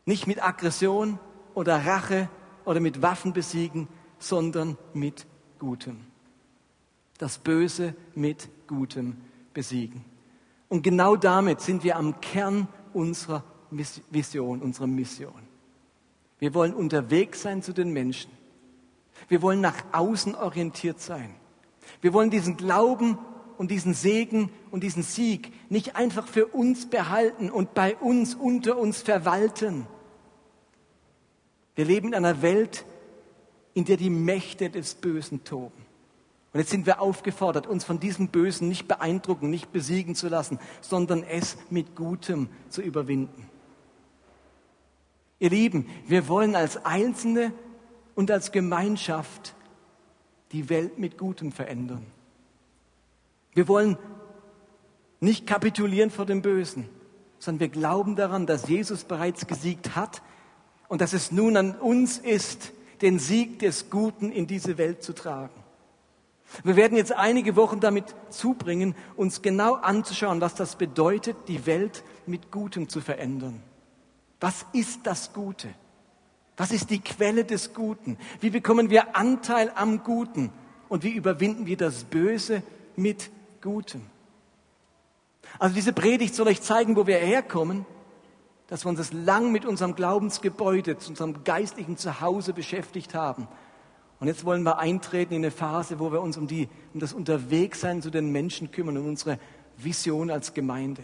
nicht 0.06 0.26
mit 0.26 0.42
Aggression 0.42 1.20
oder 1.56 1.86
Rache 1.86 2.30
oder 2.64 2.80
mit 2.80 3.02
Waffen 3.02 3.34
besiegen, 3.34 3.90
sondern 4.20 4.78
mit 4.94 5.28
Gutem. 5.60 6.00
Das 7.18 7.38
Böse 7.38 7.94
mit 8.16 8.48
Gutem 8.66 9.18
besiegen. 9.54 10.06
Und 10.70 10.82
genau 10.82 11.18
damit 11.18 11.60
sind 11.60 11.84
wir 11.84 11.98
am 11.98 12.22
Kern 12.22 12.70
unserer 12.94 13.44
Vision, 13.70 14.62
unserer 14.62 14.88
Mission. 14.88 15.42
Wir 16.40 16.54
wollen 16.54 16.74
unterwegs 16.74 17.42
sein 17.42 17.62
zu 17.62 17.74
den 17.74 17.92
Menschen. 17.92 18.32
Wir 19.28 19.42
wollen 19.42 19.60
nach 19.60 19.76
außen 19.92 20.36
orientiert 20.36 21.02
sein. 21.02 21.36
Wir 22.02 22.14
wollen 22.14 22.30
diesen 22.30 22.58
Glauben 22.58 23.18
und 23.58 23.72
diesen 23.72 23.94
Segen 23.94 24.52
und 24.72 24.84
diesen 24.84 25.04
Sieg 25.04 25.52
nicht 25.70 25.96
einfach 25.96 26.28
für 26.28 26.48
uns 26.48 26.90
behalten 26.90 27.50
und 27.50 27.74
bei 27.74 27.96
uns 27.98 28.36
unter 28.36 28.78
uns 28.78 29.02
verwalten. 29.02 29.86
Wir 31.76 31.86
leben 31.86 32.10
in 32.10 32.16
einer 32.16 32.42
Welt, 32.42 32.86
in 33.74 33.86
der 33.86 33.98
die 33.98 34.10
Mächte 34.10 34.70
des 34.70 34.96
Bösen 34.96 35.44
toben. 35.44 35.86
Und 36.52 36.60
jetzt 36.60 36.72
sind 36.72 36.86
wir 36.86 37.00
aufgefordert, 37.00 37.68
uns 37.68 37.84
von 37.84 38.00
diesem 38.00 38.30
Bösen 38.30 38.68
nicht 38.68 38.88
beeindrucken, 38.88 39.50
nicht 39.50 39.72
besiegen 39.72 40.16
zu 40.16 40.30
lassen, 40.30 40.58
sondern 40.82 41.24
es 41.24 41.58
mit 41.70 41.96
Gutem 41.96 42.50
zu 42.70 42.82
überwinden. 42.82 43.50
Ihr 45.38 45.52
Lieben, 45.52 45.88
wir 46.08 46.28
wollen 46.28 46.56
als 46.56 46.86
Einzelne 46.86 47.54
und 48.16 48.32
als 48.32 48.52
Gemeinschaft 48.52 49.54
die 50.52 50.70
Welt 50.70 50.98
mit 51.00 51.18
Gutem 51.18 51.52
verändern. 51.52 52.06
Wir 53.54 53.68
wollen 53.68 53.98
nicht 55.20 55.46
kapitulieren 55.46 56.12
vor 56.12 56.26
dem 56.26 56.42
Bösen, 56.42 56.88
sondern 57.40 57.60
wir 57.60 57.70
glauben 57.70 58.16
daran, 58.16 58.46
dass 58.46 58.68
Jesus 58.68 59.04
bereits 59.04 59.48
gesiegt 59.48 59.96
hat 59.96 60.22
und 60.88 61.02
dass 61.02 61.14
es 61.14 61.32
nun 61.32 61.58
an 61.58 61.76
uns 61.76 62.18
ist, 62.18 62.72
den 63.02 63.20
Sieg 63.20 63.60
des 63.60 63.90
Guten 63.90 64.32
in 64.32 64.48
diese 64.48 64.78
Welt 64.78 65.04
zu 65.04 65.14
tragen. 65.14 65.54
Wir 66.64 66.76
werden 66.76 66.98
jetzt 66.98 67.12
einige 67.12 67.56
Wochen 67.56 67.80
damit 67.80 68.16
zubringen, 68.30 68.96
uns 69.16 69.42
genau 69.42 69.76
anzuschauen, 69.76 70.42
was 70.42 70.56
das 70.56 70.76
bedeutet, 70.76 71.38
die 71.48 71.66
Welt 71.66 72.04
mit 72.26 72.52
Gutem 72.52 72.90
zu 72.90 73.02
verändern. 73.02 73.62
Was 74.40 74.66
ist 74.74 75.02
das 75.04 75.32
Gute? 75.32 75.70
Was 76.60 76.72
ist 76.72 76.92
die 76.92 77.00
Quelle 77.00 77.44
des 77.44 77.74
Guten? 77.74 78.18
Wie 78.40 78.52
bekommen 78.52 78.92
wir 78.92 79.16
Anteil 79.16 79.72
am 79.74 80.04
Guten? 80.04 80.52
Und 80.90 81.04
wie 81.04 81.12
überwinden 81.12 81.66
wir 81.66 81.78
das 81.78 82.04
Böse 82.04 82.62
mit 82.96 83.32
Gutem? 83.62 84.02
Also 85.58 85.74
diese 85.74 85.94
Predigt 85.94 86.36
soll 86.36 86.48
euch 86.48 86.62
zeigen, 86.62 86.96
wo 86.96 87.08
wir 87.08 87.18
herkommen, 87.18 87.88
dass 88.68 88.86
wir 88.86 88.90
uns 88.90 89.00
das 89.00 89.14
lang 89.14 89.52
mit 89.52 89.66
unserem 89.66 89.96
Glaubensgebäude, 89.96 91.00
zu 91.00 91.10
unserem 91.10 91.44
geistlichen 91.44 91.98
Zuhause 91.98 92.54
beschäftigt 92.54 93.16
haben 93.16 93.48
und 94.20 94.28
jetzt 94.28 94.44
wollen 94.44 94.64
wir 94.64 94.80
eintreten 94.80 95.34
in 95.34 95.44
eine 95.44 95.52
Phase, 95.52 96.00
wo 96.00 96.12
wir 96.12 96.22
uns 96.22 96.38
um, 96.38 96.46
die, 96.46 96.68
um 96.94 97.00
das 97.00 97.14
Unterwegssein 97.14 98.02
zu 98.02 98.10
den 98.10 98.32
Menschen 98.32 98.70
kümmern 98.72 98.98
und 98.98 99.08
unsere 99.08 99.40
Vision 99.78 100.30
als 100.30 100.54
Gemeinde. 100.54 101.02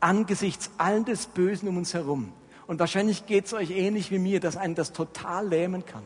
Angesichts 0.00 0.70
all 0.76 1.04
des 1.04 1.26
Bösen 1.26 1.68
um 1.68 1.76
uns 1.76 1.94
herum. 1.94 2.32
Und 2.66 2.80
wahrscheinlich 2.80 3.26
geht 3.26 3.46
es 3.46 3.54
euch 3.54 3.70
ähnlich 3.70 4.10
wie 4.10 4.18
mir, 4.18 4.40
dass 4.40 4.56
einen 4.56 4.74
das 4.74 4.92
total 4.92 5.48
lähmen 5.48 5.86
kann. 5.86 6.02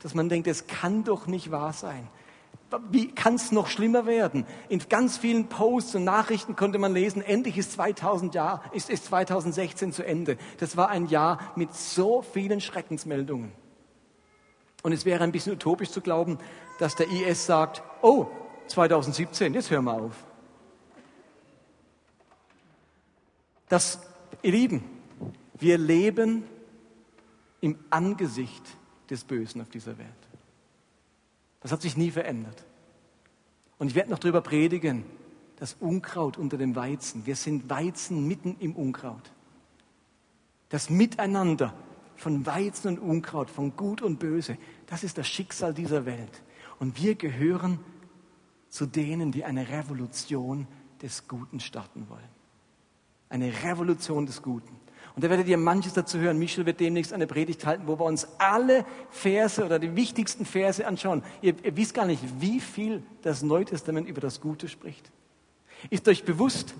Dass 0.00 0.14
man 0.14 0.28
denkt, 0.28 0.48
es 0.48 0.66
kann 0.66 1.04
doch 1.04 1.26
nicht 1.26 1.50
wahr 1.50 1.72
sein. 1.72 2.08
Wie 2.90 3.12
kann 3.12 3.34
es 3.34 3.50
noch 3.50 3.66
schlimmer 3.66 4.06
werden? 4.06 4.46
In 4.68 4.80
ganz 4.88 5.18
vielen 5.18 5.48
Posts 5.48 5.96
und 5.96 6.04
Nachrichten 6.04 6.54
konnte 6.54 6.78
man 6.78 6.94
lesen, 6.94 7.20
endlich 7.20 7.58
ist, 7.58 7.72
2000 7.72 8.34
Jahr, 8.34 8.62
ist, 8.72 8.90
ist 8.90 9.06
2016 9.06 9.92
zu 9.92 10.06
Ende. 10.06 10.36
Das 10.58 10.76
war 10.76 10.88
ein 10.88 11.06
Jahr 11.06 11.52
mit 11.56 11.74
so 11.74 12.22
vielen 12.22 12.60
Schreckensmeldungen. 12.60 13.52
Und 14.82 14.92
es 14.92 15.04
wäre 15.04 15.24
ein 15.24 15.32
bisschen 15.32 15.52
utopisch 15.52 15.90
zu 15.90 16.00
glauben, 16.00 16.38
dass 16.78 16.94
der 16.94 17.08
IS 17.10 17.44
sagt, 17.44 17.82
oh, 18.02 18.26
2017, 18.68 19.52
jetzt 19.52 19.70
hören 19.70 19.84
wir 19.84 19.94
auf. 19.94 20.24
Das, 23.68 24.00
ihr 24.42 24.52
Lieben, 24.52 24.84
wir 25.60 25.78
leben 25.78 26.44
im 27.60 27.78
Angesicht 27.90 28.62
des 29.08 29.24
Bösen 29.24 29.60
auf 29.60 29.68
dieser 29.68 29.98
Welt. 29.98 30.08
Das 31.60 31.72
hat 31.72 31.82
sich 31.82 31.96
nie 31.96 32.10
verändert. 32.10 32.64
Und 33.78 33.88
ich 33.88 33.94
werde 33.94 34.10
noch 34.10 34.18
darüber 34.18 34.40
predigen, 34.40 35.04
das 35.56 35.76
Unkraut 35.78 36.38
unter 36.38 36.56
dem 36.56 36.74
Weizen. 36.74 37.26
Wir 37.26 37.36
sind 37.36 37.68
Weizen 37.68 38.26
mitten 38.26 38.56
im 38.60 38.74
Unkraut. 38.74 39.30
Das 40.70 40.88
Miteinander 40.88 41.74
von 42.16 42.46
Weizen 42.46 42.88
und 42.88 42.98
Unkraut, 42.98 43.50
von 43.50 43.76
Gut 43.76 44.02
und 44.02 44.18
Böse. 44.18 44.56
Das 44.86 45.04
ist 45.04 45.18
das 45.18 45.28
Schicksal 45.28 45.74
dieser 45.74 46.06
Welt. 46.06 46.42
Und 46.78 47.02
wir 47.02 47.14
gehören 47.14 47.78
zu 48.70 48.86
denen, 48.86 49.32
die 49.32 49.44
eine 49.44 49.68
Revolution 49.68 50.66
des 51.02 51.28
Guten 51.28 51.60
starten 51.60 52.08
wollen. 52.08 52.28
Eine 53.28 53.52
Revolution 53.64 54.26
des 54.26 54.42
Guten. 54.42 54.79
Und 55.20 55.24
da 55.24 55.28
werdet 55.28 55.48
ihr 55.48 55.58
manches 55.58 55.92
dazu 55.92 56.16
hören. 56.16 56.38
Michel 56.38 56.64
wird 56.64 56.80
demnächst 56.80 57.12
eine 57.12 57.26
Predigt 57.26 57.66
halten, 57.66 57.82
wo 57.84 57.98
wir 57.98 58.06
uns 58.06 58.26
alle 58.38 58.86
Verse 59.10 59.62
oder 59.62 59.78
die 59.78 59.94
wichtigsten 59.94 60.46
Verse 60.46 60.86
anschauen. 60.86 61.22
Ihr, 61.42 61.62
ihr 61.62 61.76
wisst 61.76 61.92
gar 61.92 62.06
nicht, 62.06 62.22
wie 62.38 62.58
viel 62.58 63.02
das 63.20 63.42
Neue 63.42 63.66
Testament 63.66 64.08
über 64.08 64.22
das 64.22 64.40
Gute 64.40 64.66
spricht. 64.66 65.12
Ist 65.90 66.08
euch 66.08 66.24
bewusst, 66.24 66.72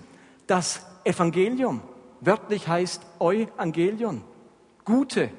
dass 0.47 0.83
Evangelium 1.03 1.81
wörtlich 2.19 2.67
heißt 2.67 3.05
Euangelion 3.19 4.23
gute 4.85 5.29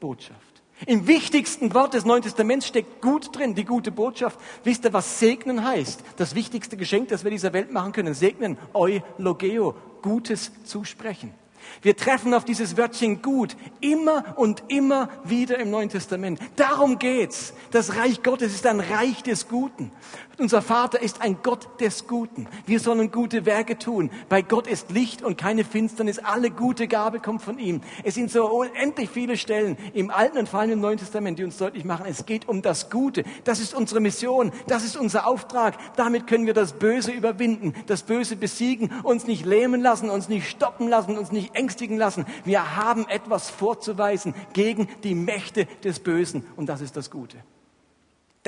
Botschaft. 0.00 0.62
Im 0.86 1.06
wichtigsten 1.06 1.74
Wort 1.74 1.92
des 1.92 2.06
Neuen 2.06 2.22
Testaments 2.22 2.66
steckt 2.66 3.02
gut 3.02 3.36
drin, 3.36 3.56
die 3.56 3.66
gute 3.66 3.90
Botschaft. 3.90 4.40
Wisst 4.64 4.86
ihr, 4.86 4.94
was 4.94 5.18
segnen 5.18 5.66
heißt? 5.66 6.02
Das 6.16 6.34
wichtigste 6.34 6.78
Geschenk, 6.78 7.08
das 7.08 7.24
wir 7.24 7.30
dieser 7.30 7.52
Welt 7.52 7.74
machen 7.74 7.92
können. 7.92 8.14
Segnen, 8.14 8.56
eulogeo, 8.72 9.74
Gutes 10.00 10.50
zusprechen. 10.64 11.34
Wir 11.82 11.96
treffen 11.96 12.34
auf 12.34 12.44
dieses 12.44 12.76
Wörtchen 12.76 13.22
gut 13.22 13.56
immer 13.80 14.34
und 14.36 14.64
immer 14.68 15.08
wieder 15.24 15.58
im 15.58 15.70
Neuen 15.70 15.88
Testament. 15.88 16.40
Darum 16.56 16.98
geht's. 16.98 17.54
Das 17.70 17.96
Reich 17.96 18.22
Gottes 18.22 18.54
ist 18.54 18.66
ein 18.66 18.80
Reich 18.80 19.22
des 19.22 19.48
Guten. 19.48 19.92
Unser 20.38 20.62
Vater 20.62 21.02
ist 21.02 21.20
ein 21.20 21.38
Gott 21.42 21.80
des 21.80 22.06
Guten. 22.06 22.46
Wir 22.64 22.78
sollen 22.78 23.10
gute 23.10 23.44
Werke 23.44 23.76
tun. 23.76 24.08
Bei 24.28 24.40
Gott 24.40 24.68
ist 24.68 24.92
Licht 24.92 25.20
und 25.20 25.36
keine 25.36 25.64
Finsternis. 25.64 26.20
Alle 26.20 26.50
gute 26.50 26.86
Gabe 26.86 27.18
kommt 27.18 27.42
von 27.42 27.58
ihm. 27.58 27.80
Es 28.04 28.14
sind 28.14 28.30
so 28.30 28.46
unendlich 28.46 29.10
viele 29.10 29.36
Stellen 29.36 29.76
im 29.94 30.12
Alten 30.12 30.38
und 30.38 30.48
vor 30.48 30.60
allem 30.60 30.70
im 30.70 30.80
Neuen 30.80 30.98
Testament, 30.98 31.40
die 31.40 31.44
uns 31.44 31.58
deutlich 31.58 31.84
machen, 31.84 32.06
es 32.08 32.24
geht 32.24 32.48
um 32.48 32.62
das 32.62 32.88
Gute. 32.88 33.24
Das 33.42 33.58
ist 33.58 33.74
unsere 33.74 33.98
Mission. 33.98 34.52
Das 34.68 34.84
ist 34.84 34.96
unser 34.96 35.26
Auftrag. 35.26 35.76
Damit 35.96 36.28
können 36.28 36.46
wir 36.46 36.54
das 36.54 36.72
Böse 36.72 37.10
überwinden, 37.10 37.74
das 37.88 38.04
Böse 38.04 38.36
besiegen, 38.36 38.92
uns 39.02 39.26
nicht 39.26 39.44
lähmen 39.44 39.80
lassen, 39.80 40.08
uns 40.08 40.28
nicht 40.28 40.48
stoppen 40.48 40.86
lassen, 40.86 41.18
uns 41.18 41.32
nicht 41.32 41.56
ängstigen 41.56 41.98
lassen. 41.98 42.26
Wir 42.44 42.76
haben 42.76 43.08
etwas 43.08 43.50
vorzuweisen 43.50 44.34
gegen 44.52 44.86
die 45.02 45.16
Mächte 45.16 45.66
des 45.82 45.98
Bösen 45.98 46.46
und 46.54 46.68
das 46.68 46.80
ist 46.80 46.96
das 46.96 47.10
Gute. 47.10 47.38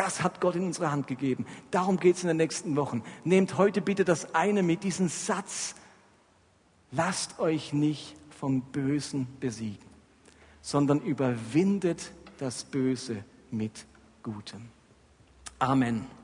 Das 0.00 0.22
hat 0.22 0.40
Gott 0.40 0.56
in 0.56 0.64
unsere 0.64 0.90
Hand 0.90 1.08
gegeben. 1.08 1.44
Darum 1.70 1.98
geht 1.98 2.16
es 2.16 2.22
in 2.22 2.28
den 2.28 2.38
nächsten 2.38 2.74
Wochen. 2.74 3.02
Nehmt 3.22 3.58
heute 3.58 3.82
bitte 3.82 4.02
das 4.02 4.34
eine 4.34 4.62
mit, 4.62 4.82
diesem 4.82 5.10
Satz. 5.10 5.74
Lasst 6.90 7.38
euch 7.38 7.74
nicht 7.74 8.16
vom 8.30 8.62
Bösen 8.62 9.26
besiegen, 9.40 9.84
sondern 10.62 11.02
überwindet 11.02 12.12
das 12.38 12.64
Böse 12.64 13.26
mit 13.50 13.84
Gutem. 14.22 14.70
Amen. 15.58 16.19